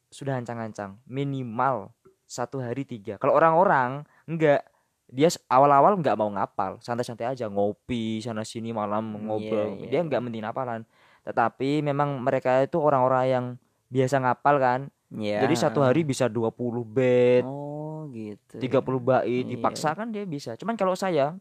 [0.08, 1.92] sudah ancang-ancang minimal
[2.24, 3.20] satu hari tiga.
[3.20, 4.64] Kalau orang-orang enggak
[5.08, 9.68] dia awal-awal nggak mau ngapal santai-santai aja ngopi sana sini malam Iya, ngobrol.
[9.80, 10.84] iya, dia nggak mending hafalan
[11.24, 13.46] tetapi memang mereka itu orang-orang yang
[13.88, 15.40] biasa ngapal kan Iya.
[15.48, 18.60] jadi satu hari bisa 20 bed Oh gitu.
[18.60, 19.48] 30 bait Iya.
[19.48, 21.40] dipaksa kan dia bisa cuman kalau saya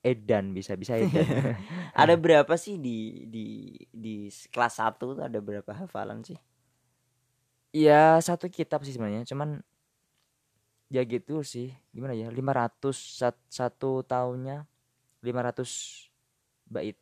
[0.00, 1.24] edan bisa bisa edan
[2.00, 3.44] Ada berapa sih di di
[3.88, 4.14] di
[4.48, 6.36] kelas 1 tuh ada berapa hafalan sih?
[7.70, 9.62] ya satu kitab sih sebenarnya cuman
[10.90, 14.66] ya gitu sih gimana ya 500 sat- satu tahunnya
[15.22, 16.10] 500
[16.66, 16.98] bait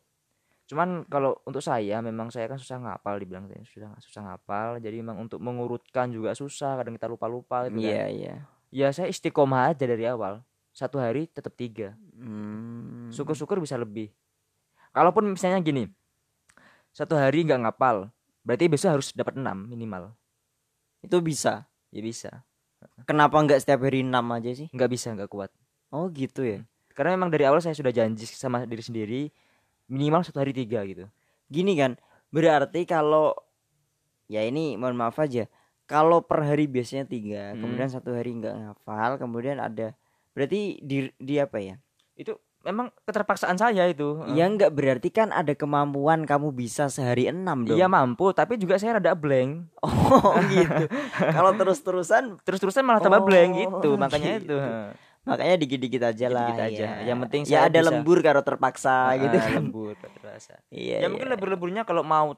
[0.69, 5.01] cuman kalau untuk saya memang saya kan susah ngapal dibilang saya susah susah ngapal jadi
[5.01, 8.35] memang untuk mengurutkan juga susah kadang kita lupa lupa gitu kan Iya iya.
[8.69, 13.09] ya saya istiqomah aja dari awal satu hari tetap tiga Hmm.
[13.09, 14.13] syukur-syukur bisa lebih
[14.91, 15.89] kalaupun misalnya gini
[16.91, 20.13] satu hari nggak ngapal berarti besok harus dapat enam minimal
[20.99, 21.65] Itu bisa.
[21.89, 22.43] ya bisa
[23.07, 24.69] Kenapa nggak setiap hari 6 aja sih?
[24.69, 25.51] nggak bisa nggak kuat
[25.89, 26.61] Oh gitu ya.
[26.93, 29.23] karena memang dari awal saya sudah janji sama diri sendiri
[29.89, 31.09] minimal satu hari tiga gitu
[31.47, 31.97] Gini kan,
[32.29, 33.33] berarti kalau
[34.27, 35.49] ya ini mohon maaf aja.
[35.85, 37.65] Kalau per hari biasanya tiga, Hmm.
[37.65, 39.97] kemudian satu hari nggak ngafal, kemudian ada
[40.31, 41.81] berarti di, di apa ya?
[42.13, 47.63] itu memang keterpaksaan saya itu Ya nggak berarti kan ada kemampuan kamu bisa sehari enam
[47.63, 47.73] dong.
[47.73, 50.85] iya mampu tapi juga saya rada blank Oh gitu.
[51.31, 54.53] Kalau terus-terusan terus-terusan malah tambah blank Oh, gitu makanya gitu.
[54.53, 54.57] itu
[55.29, 56.49] Makanya dikit-dikit aja lah.
[56.49, 56.87] Dikit-dikit aja.
[56.99, 57.07] ya.
[57.07, 59.53] Yang penting ya ada bisa- lembur karo terpaksa gitu Ah, kan.
[59.55, 61.05] lembur terasa Iya.
[61.05, 62.33] ya mungkin lebur-leburnya kalau mau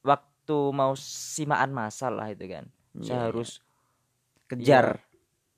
[0.00, 3.24] waktu mau simaan masal lah itu kan Iya, saya iya.
[3.26, 3.50] harus
[4.46, 5.00] kejar.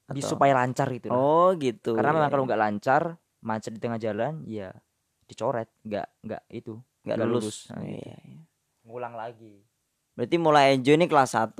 [0.06, 1.18] di- Atau- supaya lancar itu lah.
[1.18, 1.98] Oh gitu.
[1.98, 2.32] karena memang ya.
[2.32, 3.02] kalau nggak lancar
[3.42, 4.70] macet di tengah jalan ya
[5.24, 7.42] dicoret nggak nggak itu nggak lulus.
[7.42, 7.58] lulus.
[7.74, 8.06] Nah, Iya, gitu.
[8.06, 8.18] iya.
[8.86, 9.65] ngulang lagi
[10.16, 11.52] Berarti mulai enjoy ini kelas 1,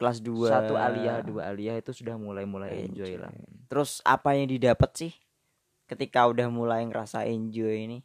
[0.00, 0.48] kelas 2.
[0.48, 3.28] satu aliyah dua aliyah itu sudah mulai mulai enjoy lah
[3.68, 5.12] Terus apa yang didapat sih
[5.84, 7.98] ketika udah mulai ngerasa enjoy ini?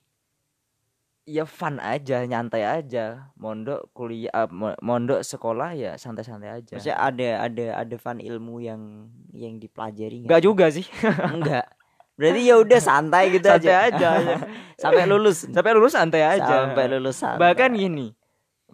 [1.26, 7.02] ya fun aja nyantai aja mondok kuliah eh, mo- mondok sekolah ya santai-santai aja Maksudnya
[7.02, 10.86] ada ada ada fun ilmu yang yang dipelajari nggak juga sih
[11.34, 11.66] Enggak.
[12.14, 14.08] Berarti ya udah santai gitu santai aja.
[14.22, 14.36] aja.
[14.86, 15.50] Sampai lulus.
[15.50, 17.42] sampai lulus santai aja Sampai lulus santai.
[17.42, 18.14] bahkan gini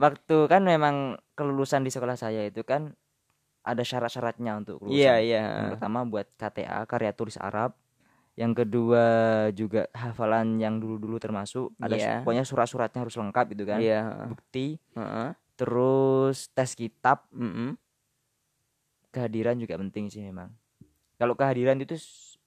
[0.02, 0.96] waktu kan memang
[1.32, 2.98] kelulusan di sekolah saya itu kan
[3.62, 4.98] ada syarat-syaratnya untuk kelulusan.
[4.98, 5.42] Iya, iya.
[5.62, 7.78] yang pertama buat KTA karya tulis Arab.
[8.34, 9.06] Yang kedua
[9.54, 11.70] juga hafalan yang dulu-dulu termasuk.
[11.78, 13.78] Ada su- pokoknya surat-suratnya harus lengkap gitu kan.
[13.78, 14.28] Iya.
[14.28, 14.82] bukti.
[14.98, 15.30] Heeh.
[15.54, 17.30] terus tes kitab.
[17.30, 17.78] Mm-mm.
[19.12, 20.50] kehadiran juga penting sih memang.
[21.20, 22.40] Kalau kehadiran itu s-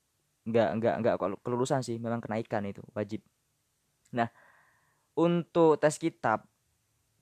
[0.45, 2.01] nggak nggak nggak kalau kelulusan sih.
[2.01, 3.23] Memang kenaikan itu wajib.
[4.11, 4.27] Nah
[5.15, 6.43] untuk tes kitab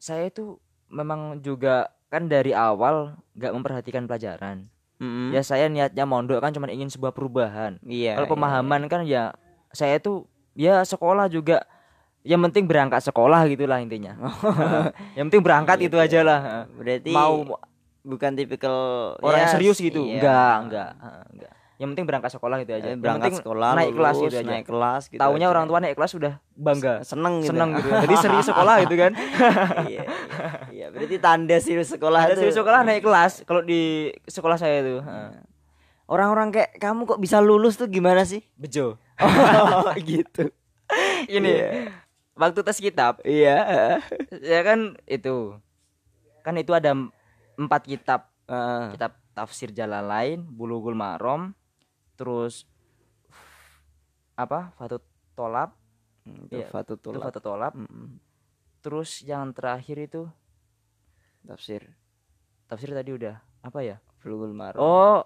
[0.02, 0.58] saya itu
[0.90, 4.66] memang juga kan dari awal nggak memperhatikan pelajaran
[4.98, 5.30] Mm-mm.
[5.30, 8.18] ya saya niatnya mondok kan cuma ingin sebuah perubahan Iya.
[8.18, 8.34] kalau iya.
[8.34, 9.30] pemahaman kan ya
[9.70, 10.26] saya itu
[10.58, 11.62] ya sekolah juga
[12.26, 16.02] yang penting berangkat sekolah gitulah intinya Nah, yang penting berangkat itu Gitu.
[16.02, 16.40] aja lah
[16.74, 17.46] Berarti mau
[18.02, 18.76] bukan tipikal
[19.22, 20.18] orang yang ya, serius gitu iya.
[20.18, 20.90] enggak enggak
[21.30, 24.36] enggak yang penting berangkat sekolah gitu aja yang berangkat penting sekolah naik kelas lulus, gitu
[24.38, 25.52] aja naik kelas gitu taunya aja.
[25.52, 27.50] orang tua naik kelas sudah bangga seneng gitu.
[27.50, 29.26] seneng gitu jadi serius sekolah gitu kan iya,
[29.90, 30.02] iya,
[30.70, 32.38] iya, berarti tanda serius sekolah tuh.
[32.38, 33.82] serius sekolah naik kelas kalau di
[34.24, 35.50] sekolah saya itu Heeh.
[36.04, 38.44] Orang-orang kayak kamu kok bisa lulus tuh gimana sih?
[38.54, 40.52] bejo Oh, gitu.
[41.26, 41.88] ini Iya.
[42.34, 43.96] waktu tes kitab Iya.
[44.30, 45.56] ya kan itu
[46.40, 47.08] kan itu ada em-
[47.56, 48.92] empat kitab Heeh.
[48.92, 51.56] kitab tafsir Jalalain Bulughul Maram
[52.14, 52.64] terus
[54.34, 55.02] apa Fatut
[56.54, 57.22] Iya, Fatut itu Tolab.
[57.26, 58.06] Fatut Tolab Mm-mm.
[58.78, 60.22] terus yang terakhir itu?
[61.42, 61.82] Tafsir.
[62.70, 63.98] Tafsir tadi udah apa ya?
[64.22, 64.78] Bulughul Maram.
[64.78, 65.20] oh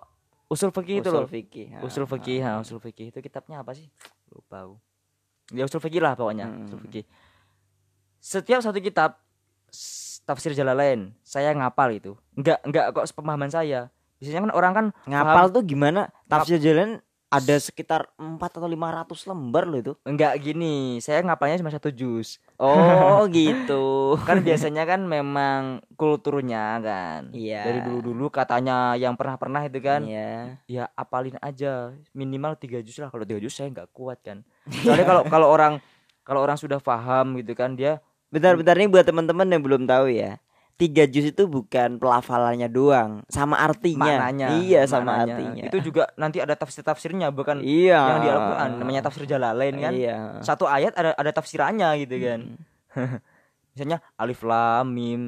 [0.48, 1.28] usul fikih itu loh.
[1.28, 1.76] Fikih.
[1.76, 3.92] Ha, usul fikih ha, usul fikih itu kitabnya apa sih?
[4.32, 4.76] Lupa aku.
[5.52, 6.64] Ya usul fikih lah pokoknya Hmm.
[6.64, 7.04] usul fikih
[8.16, 9.20] setiap satu kitab
[10.24, 12.16] tafsir Jalalain saya ngapal itu.
[12.34, 16.08] Enggak enggak kok pemahaman saya biasanya kan orang kan Ngapal tuh gimana?
[16.24, 19.92] Tafsir jalan ada sekitar 4 atau 500 lembar loh itu.
[20.02, 24.14] enggak gini saya ngapalnya cuma satu juz Oh, gitu.
[24.22, 27.66] kan biasanya kan memang kulturnya kan Iya.
[27.66, 30.62] dari dulu dulu katanya yang pernah pernah itu kan Iya.
[30.64, 34.46] ya apalin aja minimal tiga juz lah kalau tiga juz saya nggak kuat kan
[34.80, 35.72] soalnya kalau kalau orang
[36.22, 40.42] kalau orang sudah paham gitu kan dia Bentar-bentar nih buat teman-teman yang belum tahu ya.
[40.76, 43.96] Tiga juz itu bukan pelafalannya doang, sama artinya.
[44.20, 45.64] maknanya Iya, sama artinya.
[45.64, 47.96] itu juga nanti ada tafsir tafsirnya bukan iya.
[48.06, 50.40] yang di Al-Quran namanya tafsir Jalalain kan Iya.
[50.40, 52.40] satu ayat ada ada tafsirannya gitu kan
[52.92, 53.16] Hmm.
[53.72, 55.22] misalnya alif lam mim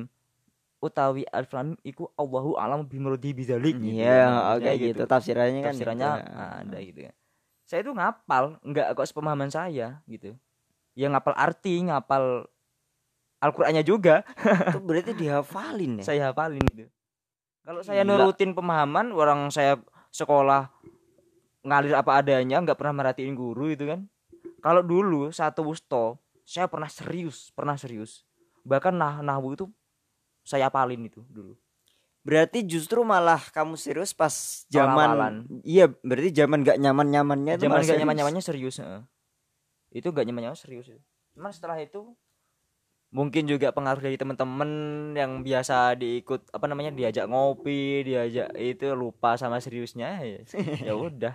[0.79, 4.33] utawi alif lam iku Allahu alam bimurdi bizalik gitu Iya, kan.
[4.53, 5.03] oke Misalnya gitu.
[5.07, 5.67] Tafsirannya kan.
[5.71, 6.37] tafsirannya gitu.
[6.37, 7.15] ada gitu kan
[7.65, 10.37] saya itu ngapal nggak kok sepemahaman saya gitu
[10.93, 12.45] ya ngapal arti ngapal
[13.38, 14.27] Al-Qur'annya juga.
[14.74, 16.05] Itu berarti dihafalin ya.
[16.05, 16.90] saya hafalin gitu
[17.68, 19.77] kalau saya nurutin pemahaman orang saya
[20.09, 20.72] sekolah
[21.68, 24.09] ngalir apa adanya nggak pernah merhatiin guru itu kan.
[24.64, 26.16] Kalau dulu satu wusto
[26.48, 28.24] saya pernah serius pernah serius.
[28.64, 29.68] Bahkan nah nahwu itu
[30.48, 31.61] saya hafalin itu dulu.
[32.24, 37.85] Berarti justru malah kamu serius pas zaman Iya, berarti zaman gak nyaman-nyamannya itu zaman gak
[37.85, 38.01] serius.
[38.01, 38.77] nyaman nyamannya serius
[39.92, 40.88] itu gak nyaman nyaman serius
[41.33, 42.12] cuman setelah itu
[43.11, 44.68] mungkin juga pengaruh dari teman-teman
[45.12, 50.40] yang biasa diikut apa namanya diajak ngopi diajak itu lupa sama seriusnya ya
[50.87, 51.35] ya udah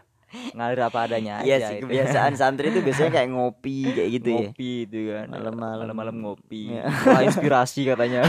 [0.49, 1.85] ngalir apa adanya Iya aja sih, itu.
[1.85, 4.37] kebiasaan santri itu biasanya kayak ngopi kayak gitu ya.
[4.43, 5.77] ngopi itu kan Malam-malam.
[5.83, 6.83] malam-malam ngopi Iya.
[6.89, 8.21] Wah, inspirasi katanya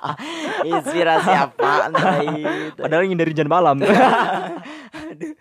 [0.66, 1.72] Inspirasi apa
[2.24, 2.80] itu?
[2.80, 3.76] padahal ingin dari jam malam
[5.04, 5.32] Aduh,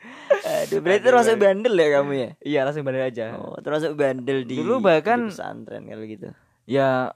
[0.79, 1.41] berarti Aduh, termasuk aduh.
[1.41, 2.29] bandel ya kamu ya?
[2.41, 6.27] iya langsung bandel aja Oh, termasuk bandel di Dulu bahkan- di pesantren kalau gitu.
[6.65, 7.15] ya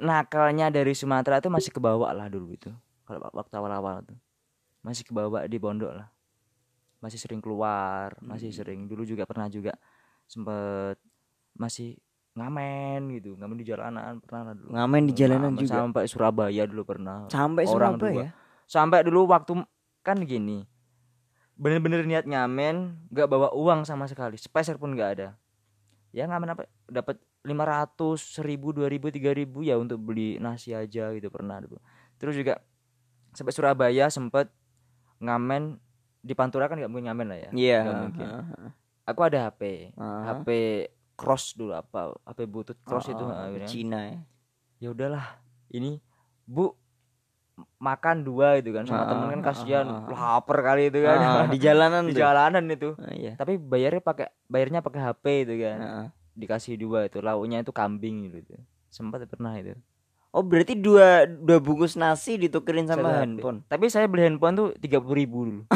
[0.00, 2.70] nakalnya dari Sumatera itu masih kebawa lah dulu itu
[3.04, 4.18] kalau waktu awal-awal tuh.
[4.80, 6.08] Masih kebawa di pondok lah.
[6.98, 8.56] Masih sering keluar masih Hmm.
[8.56, 8.80] sering.
[8.84, 9.76] Dulu juga pernah juga
[10.24, 10.96] sempet
[11.52, 11.96] masih
[12.32, 13.34] ngamen gitu.
[13.34, 14.68] Ngamen di jalanan pernah lah dulu.
[14.70, 15.74] Ngamen di jalanan Ngamen juga.
[15.76, 17.26] sampai Surabaya dulu pernah.
[17.26, 18.14] Sampai orang Surabaya.
[18.14, 18.26] dua.
[18.64, 19.52] sampai dulu waktu
[20.00, 20.62] kan gini.
[21.54, 24.38] Bener-bener niat ngamen nggak bawa uang sama sekali.
[24.38, 25.28] Sepeser pun nggak ada.
[26.10, 26.64] Ya ngamen apa?
[26.86, 31.80] Dapat 500 1000 2000 3000 ya untuk beli nasi aja gitu pernah dulu
[32.16, 32.60] terus juga
[33.30, 34.52] sampai Surabaya sempet
[35.18, 35.80] ngamen
[36.20, 37.78] di Pantura kan nggak mungkin ngamen lah ya Iya.
[37.82, 38.70] nggak mungkin heeh.
[39.06, 39.60] aku ada HP
[39.92, 40.24] Heeh.
[40.26, 40.48] HP
[41.14, 43.68] cross dulu apa HP butut cross itu Oh, heeh, gitu kan.
[43.68, 44.18] Cina ya.
[44.78, 45.26] ya udahlah
[45.70, 46.00] ini
[46.44, 46.72] bu
[47.78, 50.36] makan dua itu kan sama Ah, temen kan kasihan ah, ah.
[50.36, 52.20] lapar kali itu kan Ah, di jalanan di tuh.
[52.20, 53.32] jalanan itu iya.
[53.36, 56.06] tapi bayarnya pakai bayarnya pakai HP itu kan Heeh.
[56.34, 58.54] Dikasih dua itu lauknya itu kambing gitu itu.
[58.90, 59.74] Sempat pernah itu.
[60.30, 63.66] Oh berarti dua dua bungkus nasi ditukerin sama handphone.
[63.66, 65.62] tapi saya beli handphone tuh tiga puluh ribu dulu.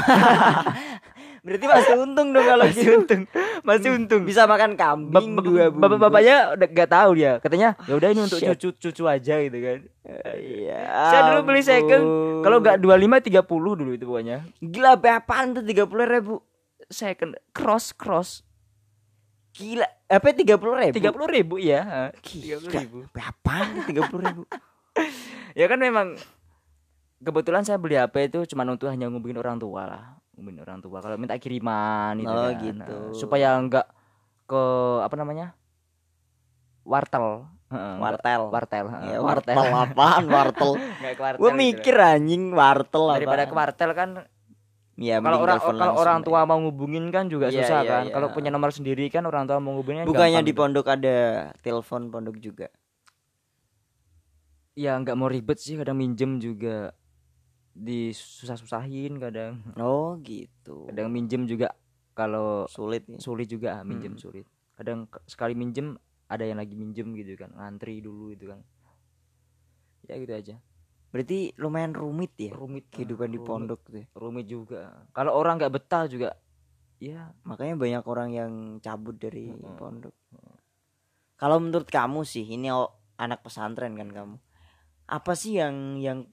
[1.44, 2.96] Berarti masih untung dong kalau masih gitu.
[3.04, 3.22] untung.
[3.60, 4.22] Masih untung.
[4.24, 5.76] Bisa makan kambing dua bungkus.
[5.76, 7.32] bapak bapaknya udah nggak tahu dia.
[7.36, 8.48] Katanya ya udah ini untuk Shit.
[8.56, 9.78] cucu cucu aja gitu kan.
[10.40, 10.80] Iya.
[10.88, 12.04] saya dulu beli second.
[12.40, 14.48] Kalau nggak dua lima tiga puluh dulu itu pokoknya.
[14.64, 16.40] Gila berapaan tuh tiga puluh ribu?
[16.88, 17.36] second.
[17.56, 18.43] Cross cross
[19.54, 19.86] Gila.
[20.04, 20.92] Apa tiga puluh ribu?
[20.92, 24.42] tiga puluh ribu ya tiga puluh ribu Berapaan tiga puluh ribu?
[25.58, 26.18] ya kan memang
[27.18, 30.98] kebetulan saya beli HP itu cuma untuk hanya ngubungin orang tua lah ngubungin orang tua
[30.98, 32.58] kalau minta kiriman itu Oh, kan.
[32.60, 32.96] gitu.
[33.00, 33.86] Nah, supaya enggak
[34.44, 34.62] ke
[35.00, 35.54] apa namanya
[36.82, 38.42] wartel Wartel.
[38.52, 40.78] wartel heeh, Ya, wartel apaan wartel?
[41.18, 42.14] Wartel Gue gitu mikir lah.
[42.14, 43.14] anjing wartel apa?
[43.18, 44.08] daripada ke wartel kan
[44.94, 48.14] Ya, kalau orang kalau orang tua mau ngubungin kan juga Iya, susah iya, kan iya.
[48.14, 50.60] kalau punya nomor sendiri kan orang tua mau ngubungin kan Bukannya di gitu.
[50.62, 51.16] pondok ada
[51.60, 52.70] telepon pondok juga.
[54.74, 56.90] ya nggak mau ribet sih kadang minjem juga
[57.74, 60.86] disusah-susahin kadang Oh gitu.
[60.86, 61.70] kadang minjem juga
[62.10, 63.18] kalau sulit ya.
[63.18, 64.22] sulit juga ah, minjem Hmm.
[64.22, 65.94] sulit kadang sekali minjem
[66.26, 68.66] ada yang lagi minjem gitu kan ngantri dulu gitu kan
[70.04, 70.54] ya gitu aja
[71.14, 74.02] Berarti lumayan rumit ya rumit kehidupan di pondok tuh.
[74.02, 74.06] ya.
[74.18, 76.34] rumit juga kalau orang nggak betah juga
[76.98, 79.76] ya Makanya banyak orang yang cabut dari Mm-mm.
[79.76, 80.14] pondok.
[81.34, 82.70] Kalau menurut kamu sih, ini
[83.20, 84.36] anak pesantren kan kamu.
[85.10, 86.24] Apa sih yang yang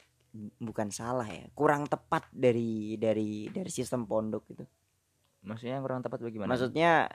[0.63, 4.65] bukan salah ya, kurang tepat dari dari dari sistem pondok itu?
[5.41, 7.09] maksudnya kurang tepat bagaimana Maksudnya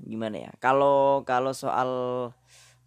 [0.00, 0.50] gimana ya?
[0.56, 1.90] Kalau kalau soal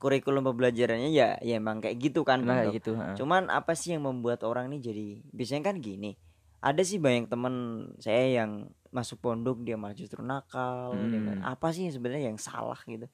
[0.02, 2.42] kurikulum pembelajarannya ya ya emang kayak gitu kan.
[2.42, 2.78] Emang kayak pondok.
[2.82, 3.14] gitu ha.
[3.14, 6.18] Cuman apa sih yang membuat orang ini jadi biasanya kan gini.
[6.58, 7.54] Ada sih banyak teman
[7.98, 10.98] saya yang masuk pondok dia malah justru nakal.
[11.06, 11.26] dia Hmm.
[11.30, 13.06] malah- apa sih sebenarnya yang salah gitu?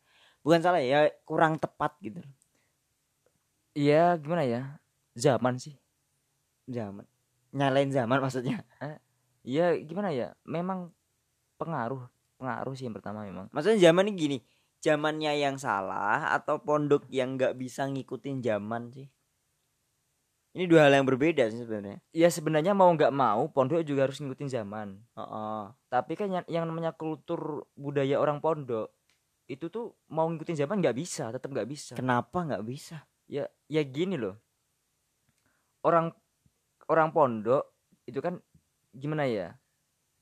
[0.41, 2.23] Bukan salah ya, kurang tepat gitu.
[3.71, 4.61] Iya gimana ya
[5.13, 5.77] zaman sih
[6.67, 7.07] Zaman.
[7.55, 8.59] Nyalain zaman maksudnya.
[9.47, 10.91] Iya gimana ya memang
[11.55, 12.03] pengaruh
[12.35, 14.37] pengaruh sih yang pertama memang Maksudnya zaman ini gini,
[14.87, 19.07] zamannya yang salah atau pondok yang nggak bisa ngikutin zaman sih?
[20.57, 22.01] Ini dua hal yang berbeda sih sebenarnya.
[22.09, 25.63] ya sebenarnya mau nggak mau pondok juga harus ngikutin zaman Heeh.
[25.85, 28.89] tapi kan yang, yang namanya kultur budaya orang pondok
[29.45, 33.05] itu tuh mau ngikutin zaman nggak bisa tetap nggak bisa Kenapa nggak bisa?
[33.29, 34.33] ya ya gini loh
[35.85, 36.09] orang
[36.89, 37.63] orang pondok
[38.09, 38.41] itu kan
[38.89, 39.53] gimana ya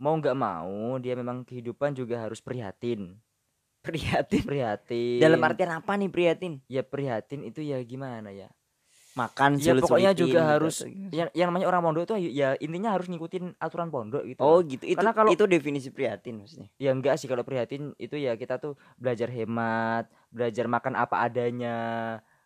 [0.04, 3.15] mau nggak mau dia memang kehidupan juga harus prihatin
[3.86, 4.43] Prihatin.
[4.43, 6.54] prihatin Dalam artian apa nih prihatin?
[6.65, 8.50] ya prihatin itu ya gimana ya
[9.15, 11.12] Makan ya pokoknya juga gitu harus atau gimana?
[11.13, 14.84] yang, yang namanya orang pondok itu ya intinya harus ngikutin aturan pondok gitu Oh gitu.
[14.84, 16.67] Itu Karena kalau- itu definisi prihatin maksudnya.
[16.76, 21.78] ya enggak sih kalau prihatin itu ya kita tuh belajar hemat belajar makan apa adanya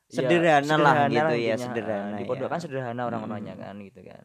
[0.10, 1.58] Ya, Sederhana lah gitu ya, intinya.
[1.64, 2.52] sederhana di pondok ya.
[2.52, 3.62] kan sederhana orang-orangnya Mm.
[3.64, 4.24] kan gitu kan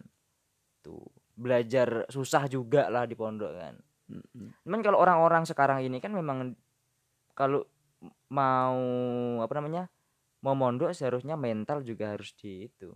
[0.80, 3.74] tuh belajar susah juga lah di pondok kan
[4.06, 4.52] Mm-mm.
[4.60, 6.52] cuman kalau orang-orang sekarang ini kan memang
[7.34, 7.66] kalau
[8.30, 8.78] mau
[9.42, 9.90] apa namanya
[10.40, 12.94] mau mondok seharusnya mental juga harus di itu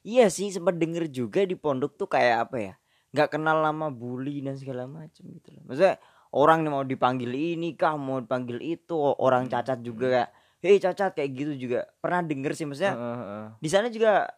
[0.00, 2.74] Iya sih sempat denger juga di pondok tuh kayak apa ya?
[3.10, 5.62] nggak kenal lama bully dan segala macam gitu loh.
[5.66, 5.98] Maksudnya
[6.32, 9.52] orang nih mau dipanggil ini kah, mau dipanggil itu, orang Hmm.
[9.52, 10.28] cacat juga kayak,
[10.62, 11.90] hei cacat kayak gitu juga.
[11.98, 13.46] Pernah denger sih maksudnya Heeh, heeh.
[13.60, 14.30] di sana juga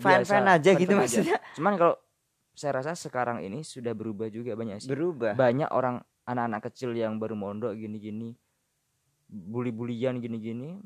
[0.00, 0.98] fan fan aja gitu aja.
[0.98, 1.36] maksudnya.
[1.54, 1.94] cuman kalau
[2.58, 5.36] saya rasa sekarang ini sudah berubah juga banyak sih Berubah.
[5.36, 8.36] banyak orang anak-anak kecil yang baru mondok gini-gini
[9.28, 10.80] bully-bulian gini-gini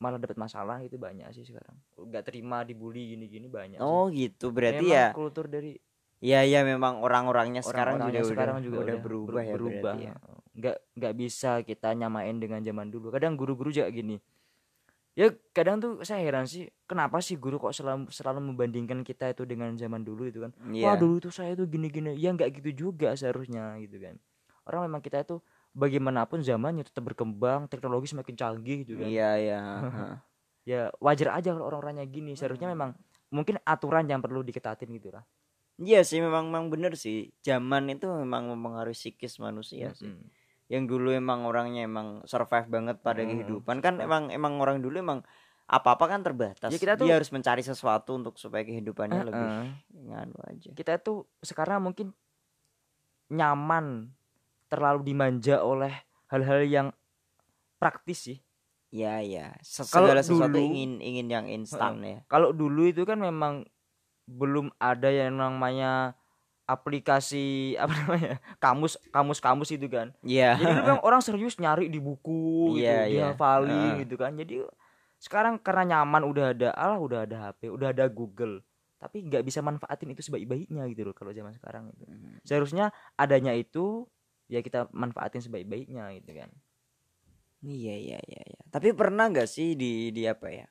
[0.00, 3.84] malah dapat masalah itu banyak sih sekarang nggak terima dibully gini-gini banyak sih.
[3.84, 5.06] Oh gitu berarti Memang ya.
[5.12, 5.76] kultur dari
[6.20, 9.94] Iya ya memang orang-orangnya sekarang juga orang-orangnya udah, sekarang juga udah udah berubah ya berubah
[9.96, 10.14] ya.
[10.52, 14.20] nggak nggak bisa kita nyamain dengan zaman dulu kadang guru-guru juga gini
[15.16, 19.48] ya kadang tuh saya heran sih kenapa sih guru kok selalu selalu membandingkan kita itu
[19.48, 20.92] dengan zaman dulu itu kan Iya.
[20.92, 24.20] wah dulu tuh saya tuh gini-gini ya nggak gitu juga seharusnya gitu kan
[24.70, 25.42] orang memang kita itu
[25.72, 29.60] bagaimanapun zamannya tetap berkembang teknologi semakin canggih gitu kan Iya iya.
[30.70, 32.94] ya wajar aja kalau orang-orangnya gini seharusnya memang
[33.28, 35.24] mungkin aturan yang perlu diketatin gitu lah
[35.80, 37.32] Iya sih memang memang bener sih.
[37.40, 40.12] Zaman itu memang mempengaruhi psikis manusia sih.
[40.12, 40.28] Mm-mm.
[40.68, 45.00] Yang dulu emang orangnya emang survive banget pada Hmm, kehidupan kan emang emang orang dulu
[45.00, 45.24] emang
[45.64, 46.68] apa-apa kan terbatas.
[46.68, 49.68] Ya, kita tuh- Dia harus mencari sesuatu untuk supaya kehidupannya lebih Heeh.
[50.04, 50.70] nganu aja.
[50.76, 52.12] kita tuh sekarang mungkin
[53.32, 54.12] nyaman
[54.70, 55.92] terlalu dimanja oleh
[56.26, 56.88] hal-hal yang
[57.76, 58.38] praktis sih
[58.90, 59.54] Ya ya.
[59.62, 62.18] Segala sesuatu dulu- ingin ingin yang instan ya.
[62.26, 63.62] kalau dulu itu kan memang
[64.26, 66.18] belum ada yang namanya
[66.64, 67.46] aplikasi
[67.82, 70.54] apa namanya kamus kamus kamus itu kan Iya.
[70.54, 73.30] jadi dulu memang orang serius nyari di buku gitu Iya, iya.
[73.30, 74.00] dihafalin Heeh.
[74.00, 74.66] gitu kan jadi
[75.16, 78.62] sekarang karena nyaman udah ada Allah udah ada HP udah ada Google
[78.96, 82.38] tapi nggak bisa manfaatin itu sebaik-baiknya gitu loh kalau zaman sekarang itu Hmm.
[82.42, 84.06] seharusnya adanya itu
[84.50, 86.50] ya kita manfaatin sebaik-baiknya gitu kan
[87.60, 88.60] Iya iya iya iya.
[88.66, 90.64] Tapi pernah nggak sih di di apa ya?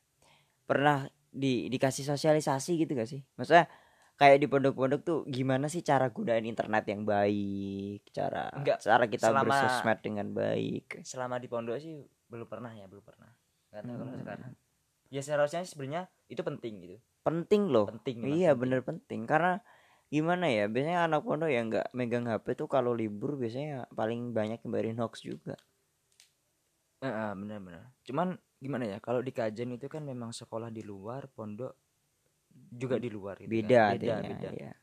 [0.65, 3.21] Pernah di dikasih sosialisasi gitu gak sih?
[3.37, 3.69] Maksudnya
[4.17, 9.29] kayak di pondok-pondok tuh gimana sih cara gunain internet yang baik, cara Enggak, cara kita
[9.29, 11.05] selama- bersosmed dengan baik.
[11.05, 13.29] selama di pondok sih belum pernah ya belum pernah
[13.69, 14.19] nggak tahu kalau Hmm.
[14.19, 14.51] sekarang
[15.07, 17.85] ya seharusnya sebenarnya itu penting gitu Penting loh.
[17.87, 18.59] penting Iya penting.
[18.59, 19.61] bener penting karena
[20.09, 24.57] gimana ya biasanya anak pondok yang nggak megang HP tuh kalau libur biasanya paling banyak
[24.65, 25.53] nyebarin hoax juga.
[26.99, 31.71] Heeh, benar-benar cuman gimana ya kalau di kajen itu kan memang sekolah di luar pondok
[32.73, 33.53] juga di luar gitu kan.
[33.53, 34.73] Beda beda adanya, beda ya.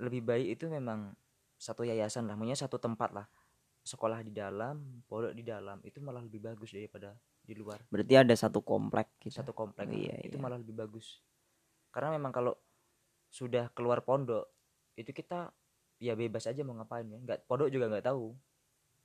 [0.00, 1.12] lebih baik itu memang
[1.60, 3.26] satu yayasan lah maksudnya satu tempat lah
[3.84, 7.12] sekolah di dalam pondok di dalam itu malah lebih bagus daripada
[7.44, 9.36] di luar Berarti ada satu komplek gitu.
[9.44, 9.94] satu komplek lah.
[9.94, 10.42] Iya, itu iya.
[10.42, 11.20] malah lebih bagus
[11.92, 12.56] karena memang kalau
[13.28, 14.53] sudah keluar pondok
[14.94, 15.50] itu kita
[16.02, 17.18] ya bebas aja mau ngapain ya.
[17.22, 18.34] Nggak pondok juga nggak tahu.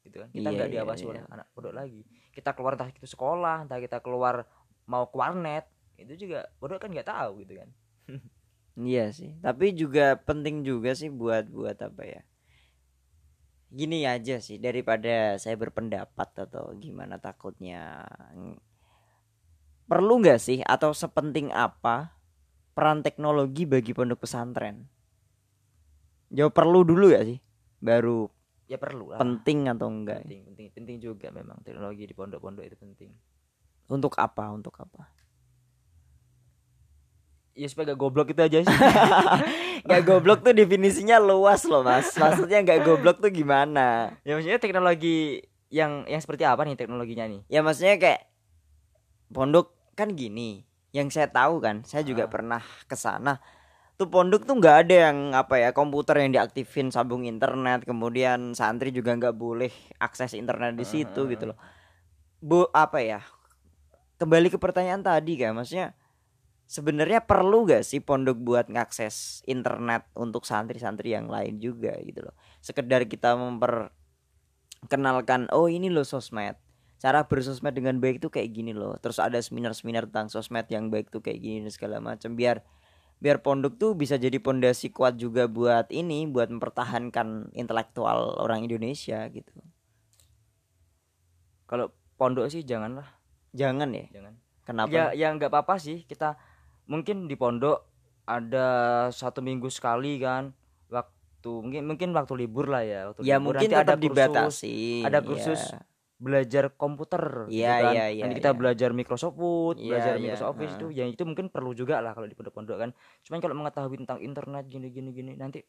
[0.05, 0.29] Gitu kan.
[0.31, 1.09] Kita Iya, nggak iya, diawasi iya.
[1.11, 2.01] oleh anak pondok lagi.
[2.33, 4.47] Kita keluar entah itu sekolah entah kita keluar
[4.89, 5.65] mau ke warnet
[5.99, 7.69] itu juga pondok kan nggak tahu gitu kan.
[8.79, 12.21] Iya sih, tapi juga penting juga sih buat buat apa ya?
[13.69, 18.07] Gini aja sih daripada saya berpendapat atau gimana takutnya.
[19.89, 22.13] Perlu nggak sih atau sepenting apa
[22.77, 24.87] peran teknologi bagi pondok pesantren?
[26.29, 27.41] Jawab perlu dulu ya sih,
[27.79, 28.29] baru
[28.65, 30.21] ya perlu lah penting atau enggak?
[30.21, 33.09] penting penting penting juga memang teknologi di pondok-pondok itu penting
[33.87, 34.53] Untuk apa?
[34.53, 35.09] Untuk apa?
[37.51, 38.69] ya supaya gak goblok itu aja sih
[39.89, 42.11] Gak goblok tuh definisinya luas loh mas.
[42.13, 44.15] Maksudnya nggak goblok tuh gimana?
[44.23, 48.21] ya maksudnya teknologi yang yang seperti apa nih teknologinya nih ya maksudnya kayak
[49.29, 52.31] pondok kan gini yang saya tahu kan saya juga Ah.
[52.31, 53.37] pernah ke sana
[53.99, 58.95] tuh pondok tuh nggak ada yang apa ya komputer yang diaktifin sambung internet kemudian santri
[58.95, 61.29] juga nggak boleh akses internet di situ Ah.
[61.29, 61.59] gitu loh.
[62.39, 63.19] Bu apa ya
[64.15, 65.99] kembali ke pertanyaan tadi kan maksudnya
[66.63, 72.39] sebenarnya perlu gak sih pondok buat ngakses internet untuk santri-santri yang lain juga gitu loh?
[72.63, 76.55] Sekedar kita memperkenalkan oh ini loh sosmed.
[77.03, 78.95] Cara bersosmed dengan baik tuh kayak gini loh.
[79.03, 82.63] Terus ada seminar-seminar tentang sosmed yang baik tuh kayak gini dan segala macam biar
[83.19, 89.27] biar pondok tuh bisa jadi pondasi kuat juga buat ini buat mempertahankan intelektual orang Indonesia
[89.27, 89.51] gitu.
[91.67, 93.05] Kalau pondok sih janganlah
[93.51, 94.07] jangan ya?
[94.15, 94.33] Jangan.
[94.63, 94.89] Kenapa?
[94.89, 96.07] Ya ya nggak apa-apa sih.
[96.07, 96.39] Kita
[96.87, 97.83] mungkin di pondok
[98.23, 98.67] ada
[99.11, 100.55] satu minggu sekali kan.
[100.87, 103.59] Waktu mungkin mungkin waktu libur lah ya waktu ya libur.
[103.59, 104.07] mungkin Nanti tetap kursus.
[104.07, 105.79] dibatasi ada ya.
[106.19, 107.93] Belajar komputer gitu Iya, kan.
[107.95, 108.59] iya, iya, nanti kita iya.
[108.59, 110.79] belajar Microsoft Word Iya, belajar iya, Microsoft Office heeh.
[110.83, 112.89] itu ya itu mungkin perlu juga lah kalau di pondok-pondok kan
[113.23, 115.63] cuman kalau mengetahui tentang internet gini gini nanti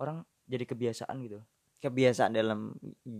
[0.00, 1.38] orang jadi kebiasaan gitu
[1.84, 2.72] kebiasaan dalam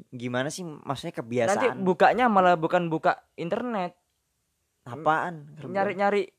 [0.09, 3.93] gimana sih maksudnya nanti kebiasaan bukanya malah bukan buka internet
[4.89, 6.33] apaan nyari-nyari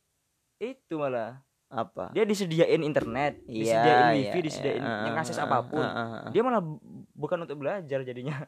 [0.58, 4.46] itu malah apa dia disediain internet Iya, disediain wifi iya.
[4.46, 6.32] disediain Heeh, yang akses heeh, apa pun heeh, heeh.
[6.34, 6.82] dia malah bu-
[7.14, 8.46] bukan untuk belajar jadinya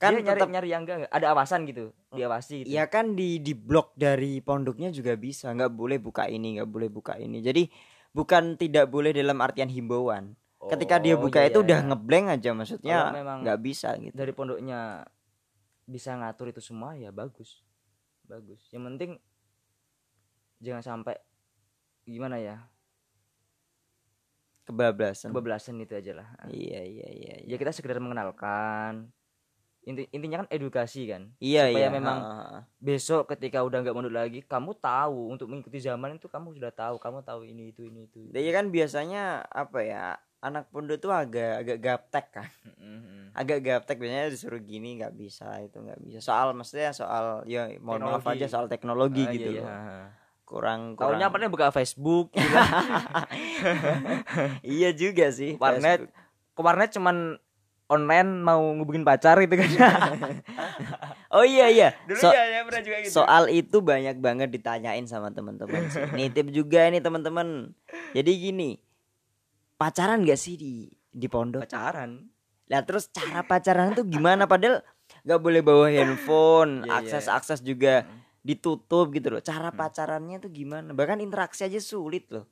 [0.00, 2.72] kan dia nyari tetap nyari yang enggak ada awasan gitu diawasi gitu.
[2.72, 5.52] Ya kan di di blok dari pondoknya juga bisa.
[5.52, 7.44] Nggak boleh buka ini nggak boleh buka ini.
[7.44, 7.68] Jadi
[8.16, 10.32] bukan tidak boleh dalam artian himbauan.
[10.60, 11.88] Ketika dia Oh, buka iya, itu iya, udah iya.
[11.92, 12.96] ngeblank aja maksudnya
[13.44, 14.12] nggak bisa gitu.
[14.12, 15.04] dari pondoknya
[15.84, 17.60] bisa ngatur itu semua ya bagus.
[18.24, 18.60] Bagus.
[18.72, 19.10] Yang penting
[20.64, 21.16] jangan sampai
[22.08, 22.56] gimana ya?
[24.64, 25.32] Kebablasan.
[25.32, 26.28] Kebablasan itu aja lah.
[26.48, 27.50] Iya iya iya iya.
[27.52, 29.10] Ya kita sekedar mengenalkan
[29.80, 32.60] Inti, intinya kan edukasi kan iya supaya iya memang heeh.
[32.78, 36.96] besok ketika udah nggak mondok lagi kamu tahu untuk mengikuti zaman itu kamu sudah tahu
[36.96, 40.04] kamu tahu ini itu ini itu Dia kan biasanya apa ya
[40.40, 43.32] anak pondok tuh agak agak gaptek kan Mm-mm.
[43.32, 48.00] agak gaptek biasanya disuruh gini nggak bisa itu nggak bisa soal maksudnya soal ya mohon
[48.02, 48.36] maaf Teknologi.
[48.36, 50.00] aja soal teknologi Ah, gitu iya, loh iya.
[50.44, 52.56] kurang kurang apa buka Facebook, gitu.
[54.66, 56.04] iya juga sih warnet.
[56.04, 56.12] Facebook.
[56.52, 57.16] Ke warnet cuman
[57.90, 59.66] online mau ngubungin pacar gitu kan.
[61.36, 65.90] oh iya iya So- ya, ya pernah juga soal itu banyak banget ditanyain sama teman-teman.
[66.16, 67.74] Nitip juga ini teman-teman.
[68.10, 68.70] Jadi gini,
[69.74, 70.72] pacaran gak sih di
[71.10, 71.66] di pondok?
[71.66, 72.30] pacaran.
[72.70, 74.46] Lah terus cara pacaran tuh gimana?
[74.46, 74.86] Padahal
[75.20, 76.98] nggak boleh bawa handphone, Iya, iya.
[77.02, 78.18] akses akses juga Mm.
[78.40, 79.42] ditutup gitu loh.
[79.42, 79.76] Cara Hmm.
[79.76, 80.94] pacarannya tuh gimana?
[80.94, 82.46] Bahkan interaksi aja sulit loh.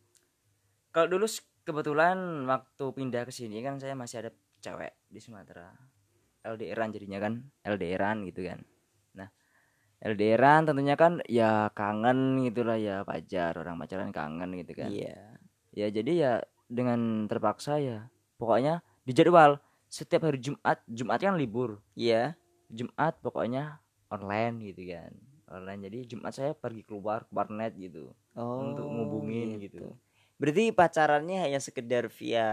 [0.91, 1.31] Kalau dulu
[1.63, 4.31] kebetulan waktu pindah ke sini kan saya masih ada
[4.61, 5.71] cewek di Sumatera.
[6.45, 8.63] LDRan jadinya kan, LDRan gitu kan.
[9.19, 9.29] Nah,
[9.99, 14.89] LDRan tentunya kan ya kangen gitulah ya pacar, orang pacaran kangen gitu kan.
[14.89, 15.19] Iya.
[15.75, 16.33] Ya jadi ya
[16.69, 18.07] dengan terpaksa ya
[18.39, 21.83] pokoknya di jadwal setiap hari Jumat, Jumat kan libur.
[21.99, 22.39] Iya.
[22.69, 23.81] Jumat pokoknya
[24.13, 25.13] online gitu kan.
[25.49, 28.63] Online jadi Jumat saya pergi keluar ke warnet gitu Oh.
[28.63, 29.99] untuk ngubungin gitu.
[30.39, 32.47] Berarti pacarannya hanya sekedar via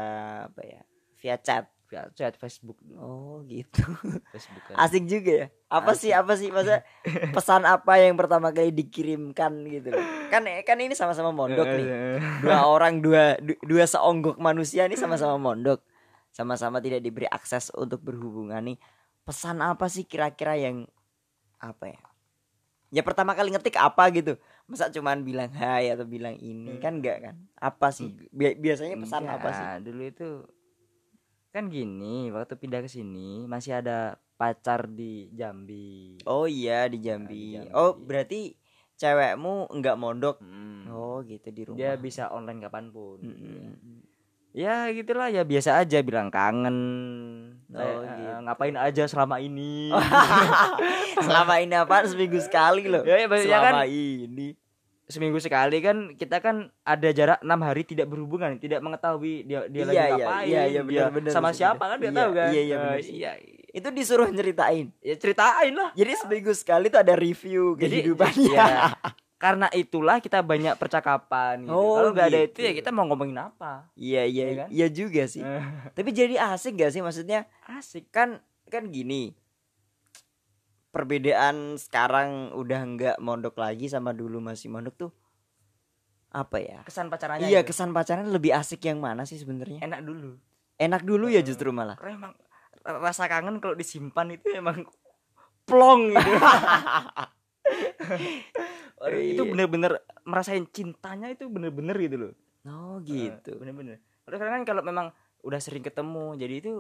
[0.49, 0.81] apa ya?
[1.21, 1.69] Via chat.
[1.95, 2.99] Via chat Facebook dulu.
[2.99, 3.79] Oh, gitu.
[4.35, 4.75] Facebook kan.
[4.77, 5.47] Asik juga ya.
[5.71, 6.83] Apa sih apa sih masa
[7.35, 10.03] pesan apa yang pertama kali dikirimkan gitu loh.
[10.27, 11.87] Kan kan ini sama-sama mondok nih.
[12.43, 15.79] Dua orang dua du- dua seonggok manusia nih sama-sama mondok.
[16.29, 18.77] Sama-sama tidak diberi akses untuk berhubungan nih.
[19.23, 20.83] Pesan apa sih kira-kira yang
[21.57, 22.01] apa ya?
[22.91, 24.35] Ya pertama kali ngetik apa gitu.
[24.67, 27.35] Masa cuman bilang hai atau bilang ini kan enggak kan?
[27.55, 28.11] Apa sih?
[28.29, 29.63] Bi- biasanya pesan apa sih?
[29.63, 30.27] Enggak, Dulu itu
[31.55, 36.19] kan gini, waktu pindah ke sini masih ada pacar di Jambi.
[36.27, 37.55] Oh iya di di Jambi.
[37.55, 37.71] Jambi.
[37.71, 38.59] Oh berarti
[38.99, 40.43] cewekmu enggak mondok.
[40.43, 40.91] Hmm.
[40.91, 41.79] Oh gitu di rumah.
[41.79, 43.23] Dia bisa online kapan pun.
[43.23, 43.71] gitu ya.
[44.55, 46.79] Ya gitulah ya biasa aja bilang kangen.
[47.71, 48.31] Saya, Oh, eh, gitu.
[48.47, 49.91] ngapain aja selama ini.
[51.25, 53.03] Selama ini apa seminggu sekali loh.
[53.03, 53.87] Ya, ya, ya Selama kan.
[53.87, 54.55] ini.
[55.05, 59.81] Seminggu sekali kan kita kan ada jarak enam hari tidak berhubungan, tidak mengetahui dia dia
[59.81, 62.17] Iya, lagi iya, ngapain, iya, iya, dia benar, benar sama sih, siapa kan dia Iya,
[62.17, 62.49] tahu kan.
[62.49, 63.13] iya, iya, Eh, sih.
[63.15, 63.31] iya.
[63.71, 64.89] Itu disuruh nyeritain.
[64.99, 65.93] Ya ceritain lah.
[65.93, 68.55] Jadi seminggu sekali tuh ada review Jadi kehidupannya.
[68.55, 68.97] ya,
[69.35, 71.75] karena itulah kita banyak percakapan gitu.
[71.75, 72.49] Oh, Kalau nggak ada gitu.
[72.55, 73.85] itu ya kita mau ngomongin apa?
[73.93, 74.67] Iya iya Iya kan?
[74.71, 75.43] iya juga sih.
[75.91, 77.45] Tapi jadi asik gak sih maksudnya?
[77.67, 78.09] Asik.
[78.09, 79.37] Kan kan gini.
[80.95, 85.11] Perbedaan sekarang udah nggak mondok lagi sama dulu masih mondok tuh
[86.31, 86.79] apa ya?
[86.83, 87.67] Kesan pacarannya Iya, itu.
[87.69, 89.79] kesan pacaran lebih asik yang mana sih sebenarnya?
[89.81, 90.39] enak dulu.
[90.75, 91.95] Enak dulu ya justru malah.
[91.95, 92.33] Karena emang
[92.83, 94.87] rasa kangen kalau disimpan itu emang
[95.63, 96.31] plong gitu.
[98.95, 99.51] Waduh, itu Iya.
[99.51, 99.91] bener-bener
[100.23, 102.33] merasain cintanya itu bener-bener gitu loh.
[102.65, 103.59] Oh Eh, gitu.
[103.59, 103.99] bener-bener.
[104.23, 105.07] Kalau sekarang kan kalau memang
[105.39, 106.73] udah sering ketemu, jadi itu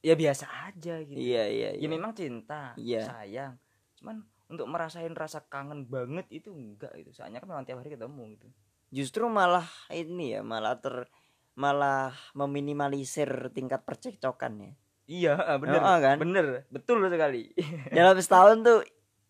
[0.00, 1.16] ya biasa aja gitu.
[1.16, 1.88] Iya iya Ya iya.
[1.88, 3.04] memang cinta, Iya.
[3.06, 3.54] sayang.
[3.96, 7.10] Cuman untuk merasain rasa kangen banget itu enggak gitu.
[7.12, 8.46] Soalnya kan memang tiap hari ketemu gitu.
[8.94, 11.10] Justru malah ini ya, malah ter
[11.56, 14.72] malah meminimalisir tingkat percekcokan ya.
[15.06, 15.80] Iya, bener.
[15.82, 16.16] Heeh, kan?
[16.20, 17.50] Bener, betul sekali.
[17.96, 18.78] Dalam setahun tuh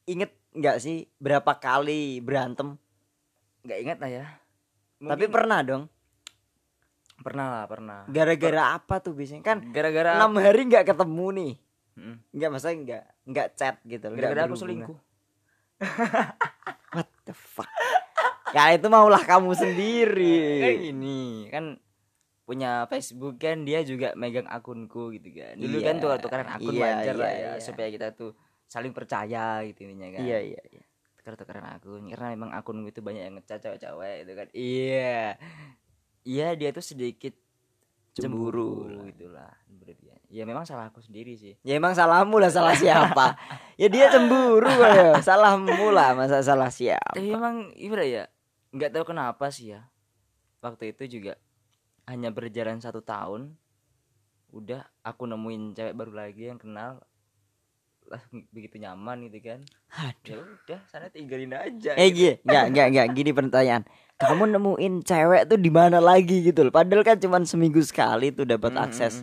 [0.04, 2.76] inget nggak sih berapa kali berantem?
[3.64, 4.26] Enggak ingat lah ya.
[4.96, 5.84] Tapi Mungkin pernah dong.
[7.26, 8.00] Pernah lah, pernah.
[8.06, 9.42] Gara-gara apa tuh biasanya?
[9.42, 11.52] Kan Gara-gara enam hari nggak ketemu nih.
[11.98, 12.16] Mm.
[12.30, 14.06] Nggak maksudnya nggak nggak chat gitu.
[14.14, 14.98] gara-gara aku selingkuh.
[16.94, 17.68] What the fuck?
[18.54, 20.38] ya itu maulah kamu sendiri.
[20.62, 21.64] Kayak gini, kan
[22.46, 25.58] punya Facebook kan dia juga megang akunku gitu kan.
[25.58, 27.60] Dulu Iya, kan tuh tukaran akun iya, wajar lah iya, ya iya.
[27.60, 28.38] supaya kita tuh
[28.70, 30.22] saling percaya gitu intinya kan.
[30.22, 30.84] Iya iya iya.
[31.18, 34.46] tukar-tukaran akun karena memang akunku itu banyak yang ngecat cewek-cewek itu kan.
[34.54, 35.34] Iya.
[36.26, 37.38] Iya dia tuh sedikit
[38.18, 38.90] Cemburu.
[38.90, 40.18] cemburu gitulah berlebihan.
[40.26, 41.54] Ya memang salah aku sendiri sih.
[41.62, 43.38] Ya emang salahmu lah salah siapa?
[43.80, 45.14] ya dia cemburu ya.
[45.26, 47.14] Salahmu lah masa salah siapa?
[47.14, 48.24] Tapi memang gimana ya?
[48.74, 49.86] Nggak tahu kenapa sih ya.
[50.64, 51.38] Waktu itu juga
[52.10, 53.54] hanya berjalan satu tahun,
[54.50, 57.06] udah aku nemuin cewek baru lagi yang kenal
[58.06, 59.60] lah begitu nyaman gitu kan.
[60.26, 61.94] Ya udah sana tinggalin aja.
[61.94, 62.34] Eh gitu.
[62.34, 63.82] gini, enggak enggak enggak gini pertanyaan.
[64.16, 66.72] Kamu nemuin cewek tuh di mana lagi gitu loh.
[66.72, 69.14] Padahal kan cuma seminggu sekali tuh dapat Mm, mm, akses.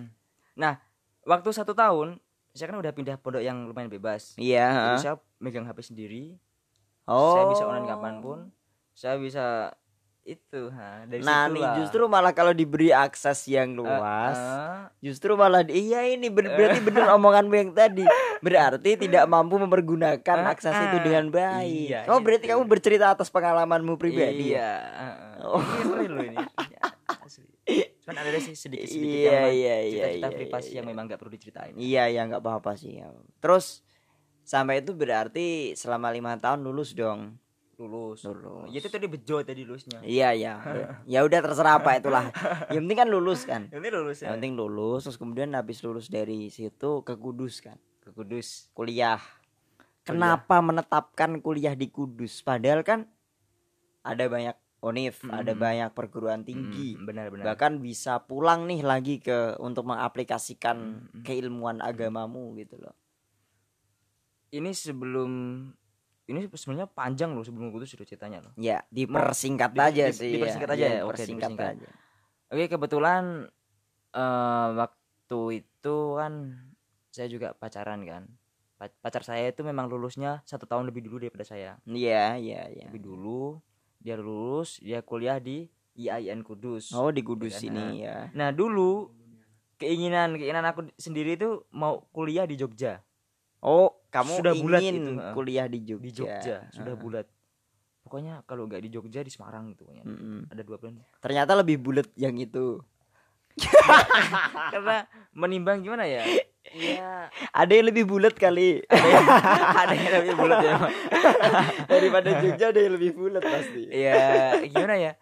[0.54, 0.78] Nah,
[1.26, 2.22] waktu satu tahun
[2.54, 4.38] saya kan udah pindah pondok yang lumayan bebas.
[4.38, 4.98] Iya, Jadi heeh.
[5.02, 6.38] saya megang HP sendiri,
[7.10, 7.34] Oh.
[7.34, 8.40] saya bisa online kapan pun,
[8.94, 9.74] saya bisa
[10.24, 11.76] itu, ha, dari Nah, nih lah.
[11.78, 17.04] justru malah kalau diberi akses yang luas, eh, justru malah iya ini ber- berarti bener
[17.18, 18.08] omonganmu yang tadi.
[18.40, 21.88] Berarti tidak mampu mempergunakan Eh, akses itu dengan baik.
[21.92, 22.52] Iya, oh, berarti itu.
[22.52, 24.58] kamu bercerita atas pengalamanmu pribadi ya?
[24.58, 24.72] Iya.
[24.96, 25.36] heeh.
[25.44, 25.60] Oh.
[25.60, 26.38] Ini real loh ini.
[26.40, 26.80] Iya.
[28.00, 30.76] Cuman ada sih sedikit-sedikit Iya, yang memang iya, iya, cerita-cerita iya, privasi iya.
[30.76, 31.74] yang memang gak perlu diceritain.
[31.74, 33.00] Iya, ya nggak apa-apa sih.
[33.00, 33.08] ya.
[33.40, 33.80] Terus
[34.42, 37.40] sampai itu berarti selama lima tahun lulus dong.
[37.76, 38.70] Lulus Lulus.
[38.70, 40.54] ya itu tadi bejo tadi lulusnya Iya iya.
[41.10, 42.30] ya udah terserah apa itulah.
[42.70, 43.62] Yang penting kan lulus kan.
[43.68, 47.76] ini lulus ya Yang penting lulus terus kemudian habis lulus dari situ ke Kudus kan.
[48.00, 49.18] ke Kudus Kuliah.
[50.02, 52.40] Kenapa menetapkan kuliah di Kudus?
[52.40, 53.08] Padahal kan
[54.02, 55.32] ada banyak ONIF, Mm.
[55.32, 56.94] ada banyak perguruan tinggi.
[56.94, 60.78] Mm, benar benar Bahkan bisa pulang nih lagi ke untuk mengaplikasikan
[61.10, 61.24] Mm.
[61.24, 62.94] keilmuan agamamu gitu loh.
[64.52, 65.32] ini sebelum
[66.26, 70.16] ini sebenarnya panjang loh sebelum Kudus sudah ceritanya loh Ya, Mau- dipersingkat di- aja di-
[70.16, 70.32] sih.
[70.34, 70.74] dipersingkat ya.
[70.74, 71.02] aja Iya, ya?
[71.04, 71.90] Oke, dipersingkat aja.
[72.48, 73.24] Oke kebetulan
[74.12, 76.34] eh waktu itu kan
[77.10, 78.24] saya juga pacaran kan.
[78.74, 81.78] Pa- Pacar saya itu memang lulusnya satu tahun lebih dulu daripada saya.
[81.84, 82.86] Iya, iya, iya.
[82.88, 83.58] Lebih dulu
[83.98, 86.92] dia lulus dia kuliah di IAIN Kudus.
[86.92, 88.30] Oh, di Kudus Kan, ini ya.
[88.32, 89.10] Nah dulu
[89.76, 93.02] keinginan keinginan aku sendiri itu mau kuliah di Jogja
[93.64, 95.34] Oh, kamu Sudah bulat ingin itu, heeh.
[95.34, 96.04] kuliah di Jogja.
[96.04, 97.26] di Jogja sudah bulat.
[98.04, 100.04] Pokoknya kalau nggak di Jogja di Semarang gitu pokoknya.
[100.04, 100.52] Mm-mm.
[100.52, 101.00] Ada dua plan.
[101.18, 102.84] Ternyata lebih bulat yang itu.
[104.74, 106.26] Karena menimbang gimana ya?
[106.66, 108.82] Iya, Ada yang lebih bulat kali.
[108.84, 110.76] ada yang lebih bulat ya.
[111.92, 113.88] Daripada Jogja ada yang lebih bulat pasti.
[113.88, 115.14] ya gimana ya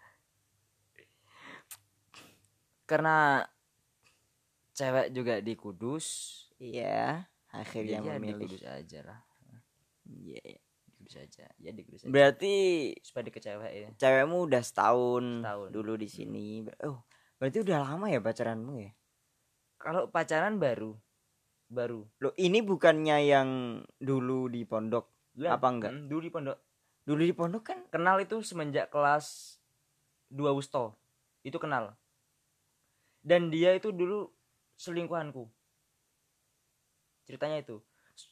[2.84, 3.46] karena
[4.72, 6.06] cewek juga di Kudus
[6.58, 8.48] Iya, akhirnya jadi ya di memilih.
[8.48, 9.20] Kudus aja lah
[10.02, 10.60] Iya, iya.
[10.82, 12.52] di Kudus aja ya di Kudus aja Berarti
[13.00, 15.68] supaya deket cewek ya cewekmu udah setahun, Setahun.
[15.70, 16.64] dulu di sini.
[16.82, 17.04] Oh,
[17.36, 18.92] berarti udah lama ya pacaranmu ya?
[19.76, 20.94] kalau pacaran baru
[21.66, 23.48] baru Loh, ini bukannya yang
[23.98, 25.10] dulu di pondok.
[25.42, 25.90] Lah, Apa enggak?
[25.90, 26.58] hmm, dulu di pondok
[27.02, 29.58] Dulu di pondok kan kenal itu semenjak kelas
[30.30, 30.94] 2 Wusto
[31.42, 31.98] itu kenal
[33.20, 34.30] dan dia itu dulu
[34.78, 35.50] selingkuhanku
[37.22, 37.78] ceritanya itu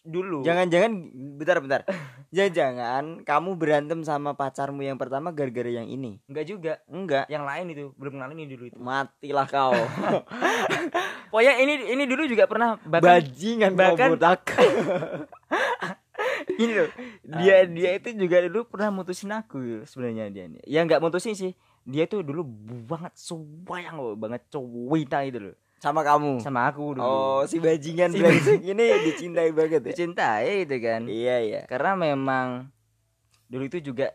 [0.04, 0.92] dulu Jangan-jangan
[1.40, 1.80] bentar-bentar.
[2.36, 6.20] Jangan-jangan kamu berantem sama pacarmu yang pertama gara-gara yang ini.
[6.28, 7.24] enggak juga Enggak.
[7.26, 9.72] yang lain itu belum kenal ini dulu itu Matilah kau.
[11.32, 14.42] pokoknya ini ini dulu juga pernah bahkan Bajingan bahkan- botak.
[16.60, 16.90] ini loh
[17.40, 21.56] dia dia itu juga dulu pernah mutusin aku sebenarnya dia ini ya nggak mutusin sih
[21.82, 22.44] dia tuh dulu
[22.84, 26.38] banget sayang loh banget cowita itu loh sama kamu.
[26.38, 29.88] sama aku dulu Oh, si bajingan Si brengsek ini dicintai banget ya.
[29.88, 31.60] dicintai itu kan Iya, iya.
[31.64, 32.68] karena memang
[33.46, 34.12] dulu itu juga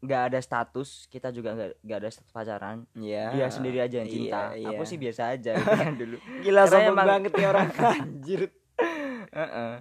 [0.00, 3.32] nggak ada status kita juga nggak nggak ada status pacaran Iya.
[3.32, 4.68] dia sendiri aja yang Iya, cinta iya.
[4.68, 8.40] aku sih biasa aja gitu kan dulu Gila sombong emang- banget nih orang anjir.
[9.30, 9.74] Heeh.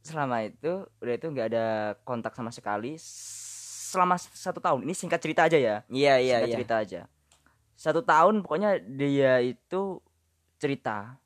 [0.00, 1.66] selama itu udah itu nggak ada
[2.00, 6.56] kontak sama sekali selama satu tahun ini singkat cerita aja ya Iya, iya, singkat iya.
[6.56, 7.00] cerita aja
[7.84, 10.00] satu tahun pokoknya dia itu
[10.56, 11.20] cerita.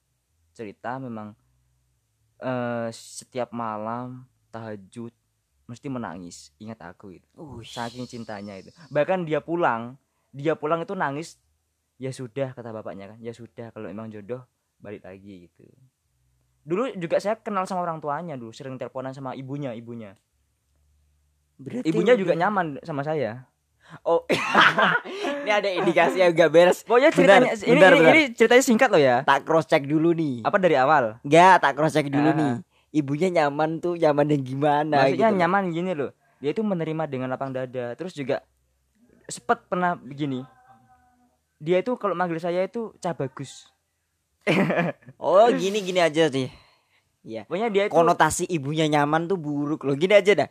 [0.50, 1.38] Cerita memang
[2.42, 5.14] eh setiap malam tahajud
[5.70, 6.50] mesti menangis.
[6.59, 7.28] Ingat aku itu.
[7.38, 7.78] Ush.
[7.78, 8.74] saking cintanya itu.
[8.90, 9.94] Bahkan dia pulang
[10.34, 11.38] dia pulang itu nangis.
[11.94, 13.18] Ya sudah kata bapaknya kan.
[13.22, 14.42] Ya sudah kalau emang jodoh
[14.82, 15.62] balik lagi gitu.
[16.66, 18.50] Dulu juga saya kenal sama orang tuanya dulu.
[18.50, 20.18] Sering teleponan sama ibunya ibunya.
[21.54, 23.46] Berarti ibunya juga nyaman sama saya.
[24.02, 24.26] Oh.
[25.49, 26.78] ini ada indikasi yang gak beres.
[26.82, 28.14] pokoknya Bentar, ceritanya ini, bentar, ini, bentar.
[28.14, 30.42] ini ceritanya singkat loh ya Tak cross check dulu nih.
[30.42, 32.34] apa dari awal Enggak, tak cross check dulu Ah.
[32.34, 32.53] nih.
[32.90, 35.38] Ibunya nyaman tuh, nyaman yang gimana maksudnya gitu.
[35.38, 38.40] nyaman gini loh dia itu menerima dengan lapang dada terus juga
[39.26, 40.46] sepet pernah begini
[41.59, 43.66] dia itu kalau manggil saya itu cah bagus
[45.18, 46.49] Oh, gini gini aja sih.
[47.20, 47.44] Iya.
[47.44, 49.92] pokoknya dia itu Konotasi ibunya nyaman tuh buruk loh.
[49.92, 50.49] Gini aja dah.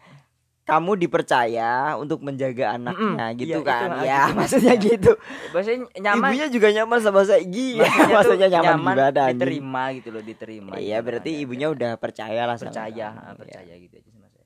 [0.68, 3.88] Kamu dipercaya untuk menjaga anaknya Mm-mm, gitu iya, kan.
[3.88, 4.76] itu, ya, gitu, maksudnya maksudnya.
[4.76, 5.12] gitu.
[5.50, 7.40] maksudnya nyaman Ibunya juga nyaman sama saya.
[7.40, 9.40] Gila, maksudnya, maksudnya nyaman, gimana anjing?
[9.40, 11.44] diterima gitu loh diterima Iya, gitu, berarti makanya.
[11.48, 13.40] ibunya udah percaya lah sama percaya kamu, ah, ya.
[13.40, 14.46] percaya gitu aja sama saya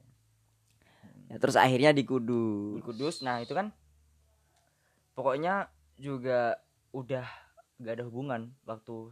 [1.26, 2.84] Ya, terus akhirnya di di Kudus.
[2.86, 3.74] Kudus nah itu kan
[5.12, 5.68] pokoknya
[5.98, 6.62] juga
[6.92, 7.26] udah
[7.78, 9.10] gak ada hubungan waktu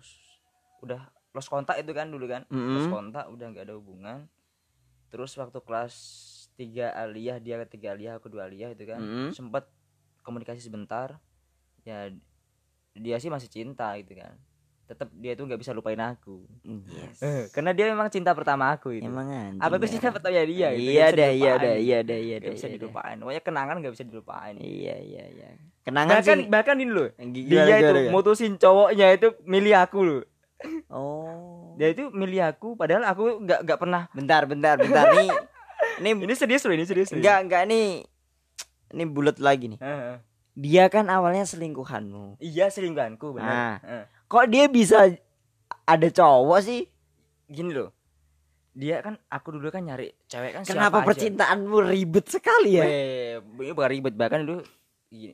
[0.80, 1.02] udah
[1.32, 2.92] lost kontak itu kan dulu kan lost Mm-mm.
[2.92, 4.26] kontak udah nggak ada hubungan
[5.08, 5.96] terus waktu kelas
[6.60, 9.32] tiga aliyah dia ketiga aliyah aku dua aliyah itu kan Mm-mm.
[9.32, 9.64] sempat
[10.22, 11.16] komunikasi sebentar
[11.82, 12.12] ya
[12.92, 14.36] dia sih masih cinta gitu kan
[14.86, 17.22] tetap dia tuh nggak bisa lupain aku Yes.
[17.50, 19.58] karena dia memang cinta pertama aku itu Emang anjing.
[19.58, 19.92] apa itu ya.
[19.94, 21.70] cinta pertama dia gitu, Iya dah, iya gitu.
[21.80, 22.52] iya dah, iya dah.
[22.52, 25.50] bisa iya dilupain pokoknya kenangan nggak bisa dilupain Iya, iya, iya.
[25.80, 26.50] Kenangan bahkan sih.
[26.50, 28.12] bahkan ini loh dia gimana, itu gimana?
[28.12, 30.24] mutusin cowoknya itu milih aku loh
[30.90, 31.72] Oh.
[31.76, 35.30] dia itu milih aku padahal aku nggak nggak pernah Bentar, bentar, bentar nih.
[35.98, 38.04] Nih ini serius loh ini serius enggak enggak nih.
[38.90, 39.80] Ini bulat lagi nih.
[40.54, 42.36] Dia kan awalnya selingkuhanmu.
[42.38, 43.76] iya selingkuhanku benar Ah.
[43.80, 44.04] Heeh.
[44.26, 45.08] Kok dia bisa
[45.84, 46.82] ada cowok sih?
[47.46, 47.90] gini loh
[48.72, 51.08] dia kan aku dulu kan nyari cewek kan Kenapa siapa aja.
[51.10, 52.86] percintaanmu ribet sekali ya?
[53.42, 54.62] Ini bukan ribet bahkan dulu
[55.08, 55.34] gini,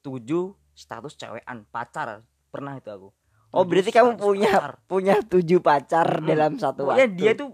[0.00, 3.08] tujuh status cewekan pacar pernah itu aku.
[3.48, 4.72] Oh, berarti kamu punya pacar.
[4.84, 6.26] punya tujuh pacar Mm-mm.
[6.26, 7.16] dalam satu Pokoknya waktu.
[7.16, 7.48] dia tuh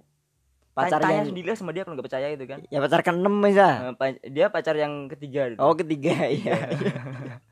[0.80, 2.58] pacar tanya yang sendiri sama dia kalau nggak percaya itu kan.
[2.64, 3.68] ya pacar keenam bisa.
[3.96, 5.58] Eh, dia pacar yang ketiga dulu.
[5.60, 6.54] Oh ketiga iya.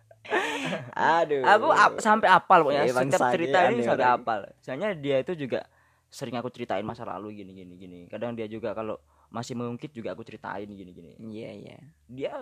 [0.92, 1.42] Aduh.
[1.42, 4.18] aku ap- sampai apal pokoknya Ya, setiap cerita ini aneh sampai orang.
[4.18, 4.40] apal.
[4.58, 5.62] Soalnya dia itu juga
[6.08, 7.98] sering aku ceritain masa lalu gini gini gini.
[8.06, 8.98] Kadang dia juga kalau
[9.28, 11.12] masih mengungkit juga aku ceritain gini gini.
[11.16, 11.78] Iya iya.
[12.06, 12.32] Dia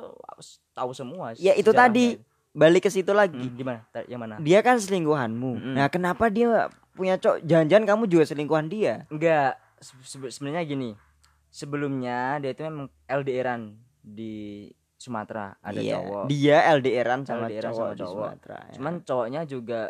[0.72, 1.37] tahu semua.
[1.37, 2.16] Ya, itu tadi.
[2.16, 2.32] sejarahnya.
[2.55, 3.35] Balik ke situ lagi.
[3.37, 3.82] Hmm, gimana?
[4.07, 4.35] Yang mana?
[4.39, 5.53] Dia kan selingkuhanmu.
[5.53, 5.74] Mm-mm.
[5.74, 7.43] Nah kenapa dia punya cowok?
[7.43, 9.11] Jangan-jangan kamu juga selingkuhan dia?
[9.11, 9.59] Enggak,
[10.30, 10.91] sebenarnya gini.
[11.49, 14.66] Sebelumnya dia itu memang LDRan di
[14.97, 16.01] Sumatera, ada Iya.
[16.01, 16.24] cowok.
[16.26, 18.12] Dia LDRan sama LDRan cowok, sama di cowok.
[18.16, 18.59] Sumatera.
[18.59, 18.72] ya.
[18.74, 19.80] Cuman cowoknya juga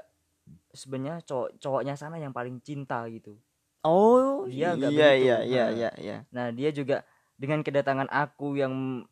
[0.71, 3.39] sebenarnya cowok cowoknya sana yang paling cinta gitu.
[3.85, 5.25] oh dia iya nggak iya begitu.
[5.25, 5.71] iya iya Nah.
[5.71, 6.17] iya iya.
[6.33, 7.05] Nah, dia juga
[7.37, 9.05] dengan kedatangan aku yang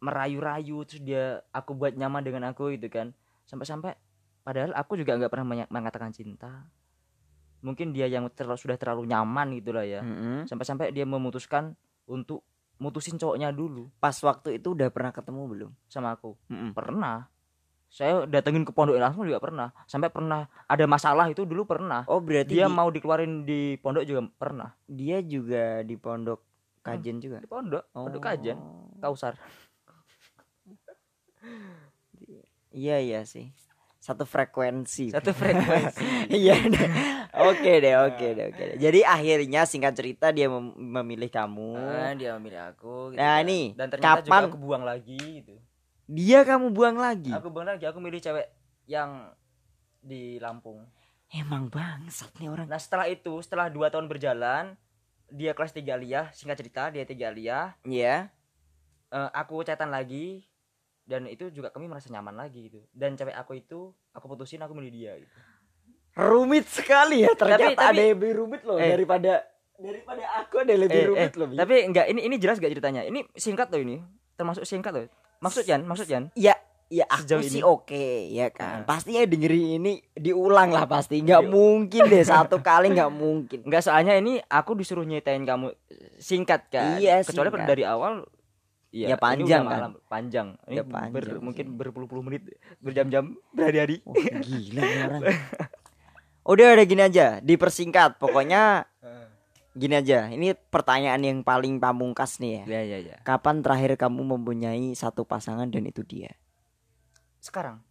[0.00, 3.12] merayu-rayu terus dia aku buat nyaman dengan aku gitu kan.
[3.44, 3.92] Sampai-sampai
[4.40, 6.68] padahal aku juga nggak pernah mengatakan cinta.
[7.64, 10.04] Mungkin dia yang terlalu sudah terlalu nyaman gitu lah ya.
[10.44, 11.72] Sampai-sampai dia memutuskan
[12.04, 12.44] untuk
[12.76, 15.70] mutusin cowoknya dulu Pas waktu itu udah pernah ketemu belum?
[15.86, 16.36] sama aku.
[16.46, 16.76] Mm-mm.
[16.76, 17.24] Pernah.
[17.88, 19.70] Saya datengin ke pondok langsung juga pernah.
[19.84, 22.02] Sampai pernah ada masalah itu dulu pernah.
[22.04, 24.74] Oh berarti Dia di- mau dikeluarin di pondok juga pernah.
[24.84, 26.42] dia juga di pondok
[26.82, 27.38] kajen juga.
[27.38, 28.90] Di pondok, pondok kajian, Oh.
[29.00, 29.38] kausar.
[32.74, 33.54] Iya iya sih.
[34.04, 35.08] Satu frekuensi.
[35.08, 36.04] Satu frekuensi.
[36.34, 36.88] Iya deh.
[37.42, 38.76] Oke deh, oke deh, oke deh.
[38.76, 41.72] Jadi akhirnya singkat cerita dia mem- memilih kamu.
[41.74, 43.48] Ah, dia memilih aku gitu Nah, kan.
[43.48, 45.56] nih, dan ternyata kapan- juga aku buang lagi gitu.
[46.04, 47.32] Dia kamu buang lagi.
[47.32, 48.44] Aku buang lagi, aku milih cewek
[48.84, 49.32] yang
[49.98, 50.84] di Lampung.
[51.30, 52.68] Emang bangsat nih orang.
[52.68, 54.76] Nah, setelah itu, setelah dua tahun berjalan,
[55.26, 58.28] dia kelas 3 aliyah, singkat cerita dia 3 aliyah, Iya.
[59.08, 60.44] eh, aku catatan lagi
[61.04, 62.80] dan itu juga kami merasa nyaman lagi gitu.
[62.90, 63.80] Dan cewek aku itu
[64.10, 65.32] aku putusin aku milih dia gitu.
[66.14, 68.86] Rumit sekali ya ternyata tapi- ada yang lebih rumit loh Eh.
[68.88, 69.42] daripada
[69.74, 71.46] daripada aku ada yang lebih Eh, rumit eh, loh.
[71.52, 73.02] Tapi enggak ini ini jelas gak ceritanya?
[73.02, 73.98] Ini singkat loh ini.
[74.32, 75.06] Termasuk singkat loh.
[75.38, 76.30] Maksud Jan, maksud Jan.
[76.32, 76.54] Ya,
[76.86, 78.80] ya aku Sejauh sih oke ya kan.
[78.80, 78.86] Nah.
[78.86, 81.18] Pastinya dengerin ini diulang lah pasti.
[81.18, 81.50] Nggak Iya.
[81.50, 83.58] mungkin deh satu kali nggak mungkin.
[83.60, 85.74] Enggak soalnya ini aku disuruh nyetain kamu
[86.16, 86.96] singkat kan.
[86.96, 87.66] Iya, Kecuali singkat.
[87.66, 88.22] dari awal
[88.94, 89.70] Ya, ini panjang kan.
[89.74, 90.48] malam, panjang.
[90.64, 91.42] Ini Ya, panjang ber- sih.
[91.42, 92.46] mungkin berpuluh-puluh menit,
[92.78, 93.98] berjam-jam, berhari-hari.
[94.02, 95.22] Wah, gila nih orang.
[96.44, 98.16] Udah udah gini aja, dipersingkat.
[98.16, 98.86] Pokoknya
[99.74, 100.30] gini aja.
[100.30, 102.78] Ini pertanyaan yang paling pamungkas nih ya.
[102.78, 103.16] Ya ya ya.
[103.20, 106.30] Kapan terakhir kamu mempunyai satu pasangan dan itu dia?
[107.38, 107.83] Sekarang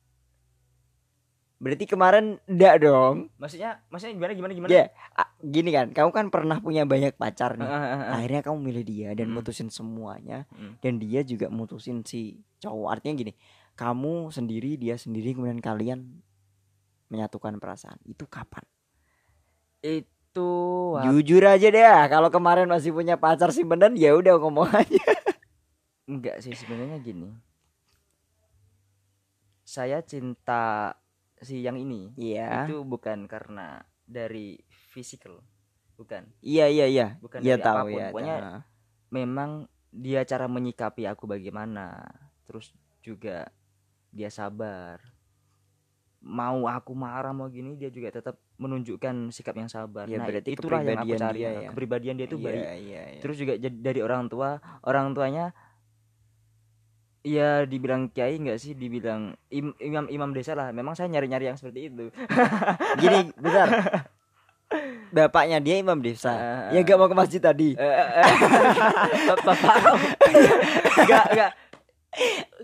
[1.63, 3.31] Berarti kemarin enggak dong.
[3.39, 4.69] maksudnya maksudnya gimana gimana gimana?
[4.69, 4.85] Ya,
[5.15, 5.95] ah, gini kan.
[5.95, 7.63] Kamu kan pernah punya banyak pacar nih.
[7.63, 8.19] Ah, ah, ah.
[8.19, 9.39] Akhirnya kamu milih dia dan Hmm.
[9.39, 10.75] mutusin semuanya Hmm.
[10.77, 12.89] dan dia juga mutusin si cowok.
[12.91, 13.31] Artinya gini,
[13.73, 16.19] kamu sendiri, dia sendiri kemudian kalian
[17.07, 17.95] menyatukan perasaan.
[18.03, 18.67] Itu kapan?
[19.79, 20.49] Itu
[20.93, 25.05] wak- Jujur aja deh, kalau kemarin masih punya pacar simpenan ya udah ngomong aja.
[26.03, 27.31] enggak sih sebenarnya gini.
[29.63, 30.91] Saya cinta
[31.43, 32.65] si yang ini Iya.
[32.65, 34.57] itu bukan karena dari
[34.89, 35.39] physical.
[35.93, 36.25] Bukan.
[36.39, 37.07] Iya iya iya.
[37.17, 37.93] Bukan Iya dari tahu apa pun.
[37.93, 38.07] ya.
[38.09, 38.59] Pokoknya tahu.
[39.11, 39.49] memang
[39.89, 42.01] dia cara menyikapi aku bagaimana
[42.43, 43.45] terus juga
[44.09, 44.97] dia sabar
[46.19, 50.55] mau aku marah mau gini dia juga tetap menunjukkan sikap yang sabar Ya, nah berarti
[50.55, 51.51] itulah yang aku cari dia ya.
[51.59, 51.69] ya.
[51.69, 53.19] kepribadian dia itu Iya, baik iya, iya.
[53.19, 55.51] terus juga dari orang tua orang tuanya
[57.23, 61.47] ya dibilang kiai nggak sih dibilang im- imam imam desa lah memang saya nyari nyari
[61.47, 62.11] yang seperti itu
[63.01, 63.67] Gini, bentar.
[65.09, 66.33] Bapaknya dia imam desa.
[66.73, 67.77] Eh, ya gak mau ke masjid tadi.
[69.29, 69.55] bapak
[70.99, 71.51] nggak nggak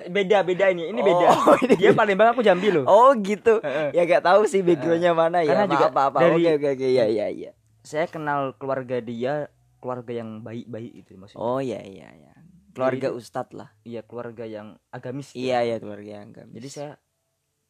[0.08, 3.62] beda beda ini ini beda Oh, ini dia Palembang aku Jambi loh Oh gitu.
[3.62, 3.94] Heeh.
[3.94, 5.54] Ya gak tahu sih backgroundnya mana ya.
[5.54, 6.18] Karena juga apa apa.
[6.20, 6.88] dari- Oke oke oke.
[6.88, 7.52] Iya iya iya.
[7.80, 9.48] saya kenal keluarga dia
[9.80, 12.34] keluarga yang baik-baik itu maksudnya Oh iya iya iya.
[12.80, 13.70] Keluarga Jadi- ustadz lah.
[13.84, 15.32] iya keluarga yang agamis.
[15.32, 16.54] Iya iya keluarga yang gamis.
[16.54, 16.92] jadi saya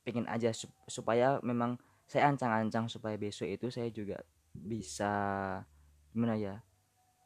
[0.01, 5.11] pengen aja sup- supaya memang saya ancang-ancang supaya besok itu saya juga bisa
[6.09, 6.55] gimana ya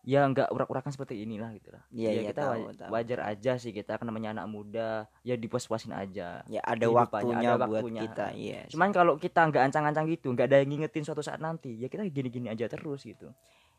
[0.04, 2.90] ya nggak urak-urakan seperti inilah gitu lah Iya, Ya, iya, kita tahu, wa- tahu.
[2.92, 4.90] wajar aja sih kita kan namanya anak muda
[5.22, 8.04] ya dipuas-puasin aja ya ada waktunya ada buat waktunya.
[8.04, 8.26] kita.
[8.36, 8.60] Iya.
[8.68, 12.04] cuman kalau kita nggak ancang-ancang gitu nggak ada yang ngingetin suatu saat nanti ya kita
[12.06, 13.32] gini-gini aja terus gitu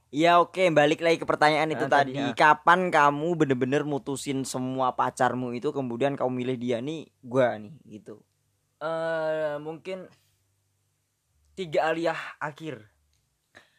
[0.08, 2.32] Ya oke balik lagi ke pertanyaan itu Nah, tadi, ya.
[2.32, 8.20] Kapan kamu bener-bener mutusin semua pacarmu itu kemudian kamu milih dia nih gua nih gitu.
[8.78, 10.04] eh mungkin
[11.54, 12.84] tiga aliyah akhir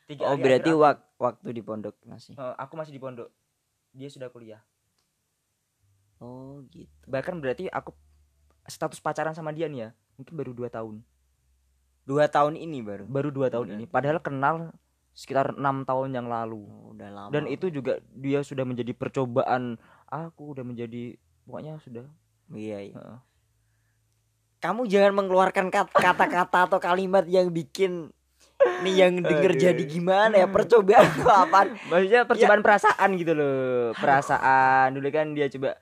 [0.08, 2.34] tiga Oh aliyah berarti akhir wak- waktu di pondok masih.
[2.34, 3.30] eh, aku masih di pondok
[3.92, 4.60] dia sudah kuliah
[6.18, 7.06] Oh gitu.
[7.06, 7.94] bahkan berarti aku
[8.66, 11.04] status pacaran sama dia nih ya mungkin baru dua tahun
[12.04, 13.06] Dua tahun ini baru.
[13.06, 13.76] baru dua tahun Udah.
[13.78, 14.74] ini padahal kenal
[15.16, 17.32] sekitar enam tahun yang lalu Oh, udah lama.
[17.32, 22.04] dan itu juga dia sudah menjadi percobaan aku udah menjadi pokoknya sudah
[22.48, 22.94] Iya, iya.
[22.94, 23.18] Heeh.
[24.58, 28.10] Kamu jangan mengeluarkan kat- kata-kata atau kalimat yang bikin
[28.82, 29.62] nih yang denger Aduh.
[29.62, 31.06] jadi gimana ya percobaan
[31.44, 31.76] apaan?
[31.86, 35.76] maksudnya percobaan perasaan gitu loh perasaan dulu kan dia coba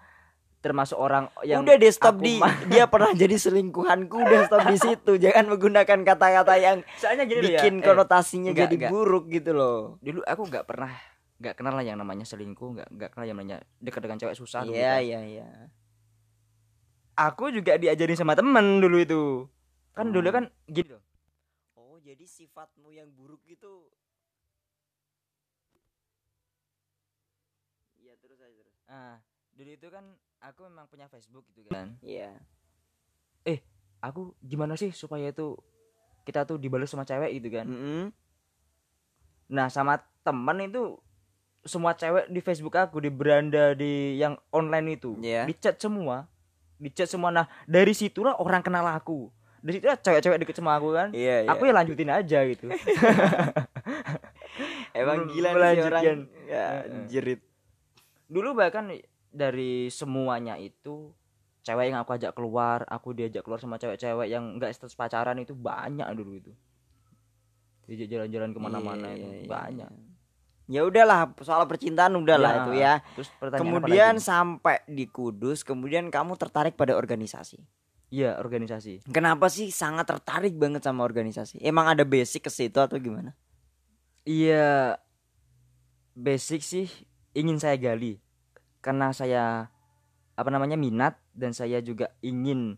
[0.63, 2.39] termasuk orang yang udah deh stop di
[2.71, 5.11] dia pernah jadi selingkuhanku udah stop di situ.
[5.27, 8.91] Jangan menggunakan kata-kata yang soalnya gini ya bikin eh, konotasinya enggak, jadi enggak.
[8.95, 9.99] buruk gitu loh.
[9.99, 10.95] Dulu aku nggak pernah
[11.43, 14.63] nggak kenal lah yang namanya selingkuh nggak nggak kenal yang namanya dekat dengan cewek susah
[14.63, 15.03] dulu iya kan.
[15.03, 15.47] iya iya.
[17.13, 19.23] Aku juga diajarin sama temen dulu itu.
[19.91, 20.37] Kan dulu Hmm.
[20.39, 21.03] kan gini loh.
[21.75, 23.91] Oh jadi sifatmu yang buruk itu
[27.97, 28.75] iya terus aja terus.
[28.87, 29.19] Nah
[29.53, 30.05] dulu itu kan
[30.41, 31.95] aku memang punya Facebook gitu kan.
[32.01, 32.33] Iya.
[34.03, 35.55] Aku gimana sih supaya itu
[36.27, 37.63] kita tuh dibalas sama cewek gitu kan?
[37.67, 38.11] Mm-mm.
[39.53, 40.97] nah sama temen itu
[41.63, 45.47] semua cewek di Facebook aku di beranda di yang online itu Iya.
[45.47, 46.27] dicat semua.
[46.83, 47.31] Dicat semua.
[47.31, 49.31] Nah dari situlah orang kenal aku.
[49.63, 51.15] Dari situlah cewek-cewek deket sama aku kan.
[51.15, 51.49] Iya iya.
[51.55, 52.67] Aku ya lanjutin aja gitu.
[54.99, 56.03] Emang gila nih si orang.
[56.43, 56.65] Ya
[57.07, 57.39] jerit.
[58.27, 58.91] Dulu bahkan
[59.33, 61.09] dari semuanya itu
[61.65, 65.57] cewek yang aku ajak keluar aku diajak keluar sama cewek-cewek yang enggak status pacaran itu
[65.57, 66.51] banyak dulu itu.
[67.89, 69.89] Diajak jalan-jalan ke mana-mana Iya, itu iya, iya, banyak.
[70.71, 72.93] Ya udahlah soal percintaan udahlah Ya, itu ya.
[73.19, 73.27] terus
[73.59, 77.59] kemudian sampai di Kudus kemudian kamu tertarik pada organisasi?
[78.13, 79.09] Iya organisasi.
[79.11, 81.59] Kenapa sih sangat tertarik banget sama organisasi?
[81.59, 83.35] Emang ada basic ke situ atau gimana?
[84.23, 84.95] Iya
[86.15, 86.87] basic sih
[87.35, 88.22] ingin saya gali
[88.83, 89.71] karena saya
[90.33, 92.75] apa namanya minat dan saya juga ingin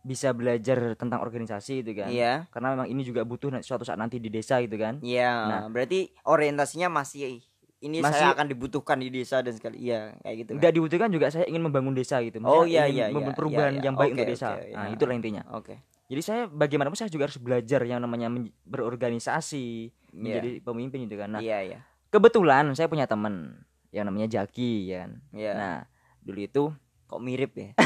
[0.00, 4.16] bisa belajar tentang organisasi itu kan iya karena memang ini juga butuh suatu saat nanti
[4.16, 5.68] di desa gitu kan iya Nah.
[5.68, 7.44] berarti orientasinya masih
[7.80, 10.58] ini Masih- saya akan dibutuhkan di desa dan sekali iya kayak gitu kan?
[10.58, 13.36] nggak dibutuhkan juga saya ingin membangun desa gitu Oh, Maksudnya iya, ingin iya, iya, membangun
[13.36, 13.84] perubahan iya, iya.
[13.84, 14.94] yang baik Oke, untuk desa oke, nah iya.
[14.96, 15.74] itulah intinya oke
[16.10, 18.28] jadi saya bagaimanapun saya juga harus belajar yang namanya
[18.64, 19.66] berorganisasi
[20.10, 20.16] Iya.
[20.16, 25.06] menjadi pemimpin gitu kan nah iya iya kebetulan saya punya teman yang namanya Jaki ya
[25.06, 25.12] kan?
[25.30, 25.52] Iya.
[25.54, 25.76] Nah
[26.22, 26.64] dulu itu
[27.06, 27.70] kok mirip ya?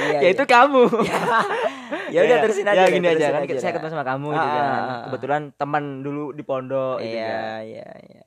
[0.00, 0.84] Iya, ya itu kamu.
[2.14, 4.48] Ya udah terusin aja ya gini aja kan aja saya ketemu sama kamu Ah, gitu
[4.48, 4.62] kan.
[4.62, 5.00] ah, ah, ah.
[5.10, 7.60] kebetulan teman dulu di pondok gitu iya kan.
[7.66, 8.26] iya iya.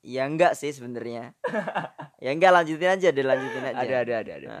[0.00, 1.36] Ya enggak sih sebenarnya.
[2.16, 3.76] Ya enggak lanjutin aja deh lanjutin aja.
[3.84, 4.48] Ada ada ada ada.
[4.48, 4.60] Ah.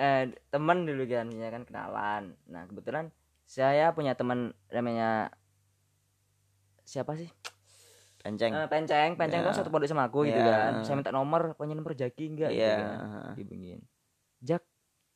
[0.00, 2.22] eh, teman dulu kan ya kan kenalan.
[2.48, 3.12] Nah kebetulan
[3.44, 5.28] saya punya teman namanya
[6.82, 7.28] siapa sih
[8.22, 8.52] penceng.
[8.54, 9.10] Eh, penceng.
[9.14, 9.46] Penceng Ya.
[9.46, 10.70] kan satu pondok sama aku gitu Ya.
[10.70, 10.72] kan.
[10.82, 13.80] Saya minta nomor punya nomor jaki enggak gitu iya kan.
[14.40, 14.62] Jak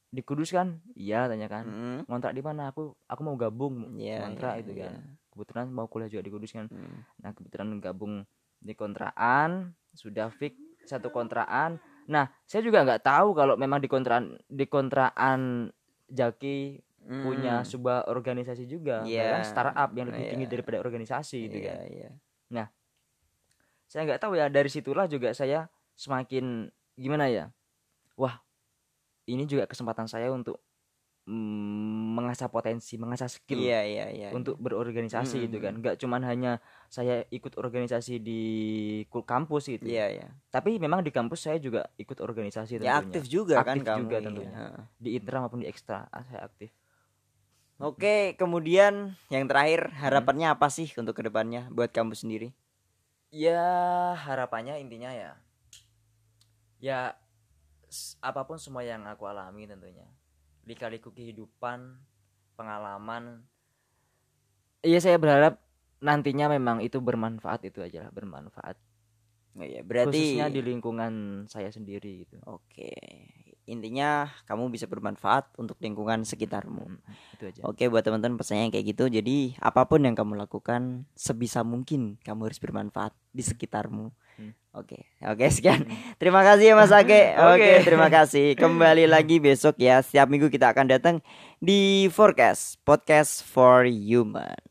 [0.07, 1.65] di kudus kan iya tanya kan.
[1.65, 1.99] Mm.
[2.07, 2.71] ngontrak di mana?
[2.71, 3.95] Aku aku mau gabung.
[3.95, 4.93] Iya, ngontrak iya, itu kan.
[4.93, 5.15] Iya.
[5.29, 6.97] kebetulan mau kuliah juga di kudus kan Mm.
[7.21, 8.25] nah kebetulan gabung
[8.57, 11.77] di kontraan sudah fix satu kontraan.
[12.07, 15.69] Nah saya juga nggak tahu kalau memang di kontraan di kontraan
[16.07, 17.69] jaki punya Mm.
[17.69, 19.05] sebuah organisasi juga.
[19.05, 19.37] Iya.
[19.37, 20.31] bahkan startup yang lebih Iya.
[20.33, 21.77] tinggi daripada organisasi gitu iya kan.
[21.87, 22.11] iya
[23.87, 26.69] saya nggak tahu ya dari situlah juga saya semakin
[26.99, 27.45] gimana ya
[28.19, 28.43] wah
[29.27, 30.59] ini juga kesempatan saya untuk
[31.27, 35.97] mm, mengasah potensi mengasah skill iya iya iya untuk berorganisasi Mm, gitu mm, kan nggak
[36.03, 36.53] cuman hanya
[36.91, 38.43] saya ikut organisasi di
[39.11, 42.99] kampus gitu iya iya tapi memang di kampus saya juga ikut organisasi ya tentunya.
[43.03, 44.25] aktif juga kan Aktif kamu juga iya.
[44.27, 44.53] tentunya.
[44.55, 44.83] Heeh.
[45.03, 46.71] di intra maupun di ekstra ah, saya aktif
[47.77, 52.57] Oke, kemudian yang terakhir harapannya apa sih untuk ke depannya buat kamu sendiri?
[53.37, 53.65] Ya
[54.17, 55.33] harapannya intinya ya.
[56.81, 57.21] Ya
[58.25, 60.09] apa pun semua yang aku alami tentunya.
[60.65, 62.01] Lika-liku kehidupan
[62.57, 63.45] pengalaman
[64.81, 65.61] iya saya berharap
[66.01, 68.77] nantinya memang itu bermanfaat itu aja lah bermanfaat.
[69.57, 72.37] Oh, iya, berarti khususnya di lingkungan saya sendiri gitu.
[72.45, 72.93] Oke,
[73.67, 76.87] intinya kamu bisa bermanfaat untuk lingkungan sekitarmu.
[76.87, 77.03] Hmm,
[77.35, 79.11] itu aja Oke, buat teman-teman pesannya kayak gitu.
[79.11, 84.15] Jadi apa pun yang kamu lakukan sebisa mungkin kamu harus bermanfaat di sekitarmu.
[84.39, 84.55] Hmm.
[84.71, 85.83] Oke, oke sekian.
[86.17, 87.35] Terima kasih ya Mas Age.
[87.37, 87.71] Oke, Oke.
[87.83, 88.55] terima kasih.
[88.55, 89.99] Kembali lagi besok ya.
[89.99, 91.17] Setiap minggu kita akan datang
[91.59, 94.66] di Forecast Podcast for Human.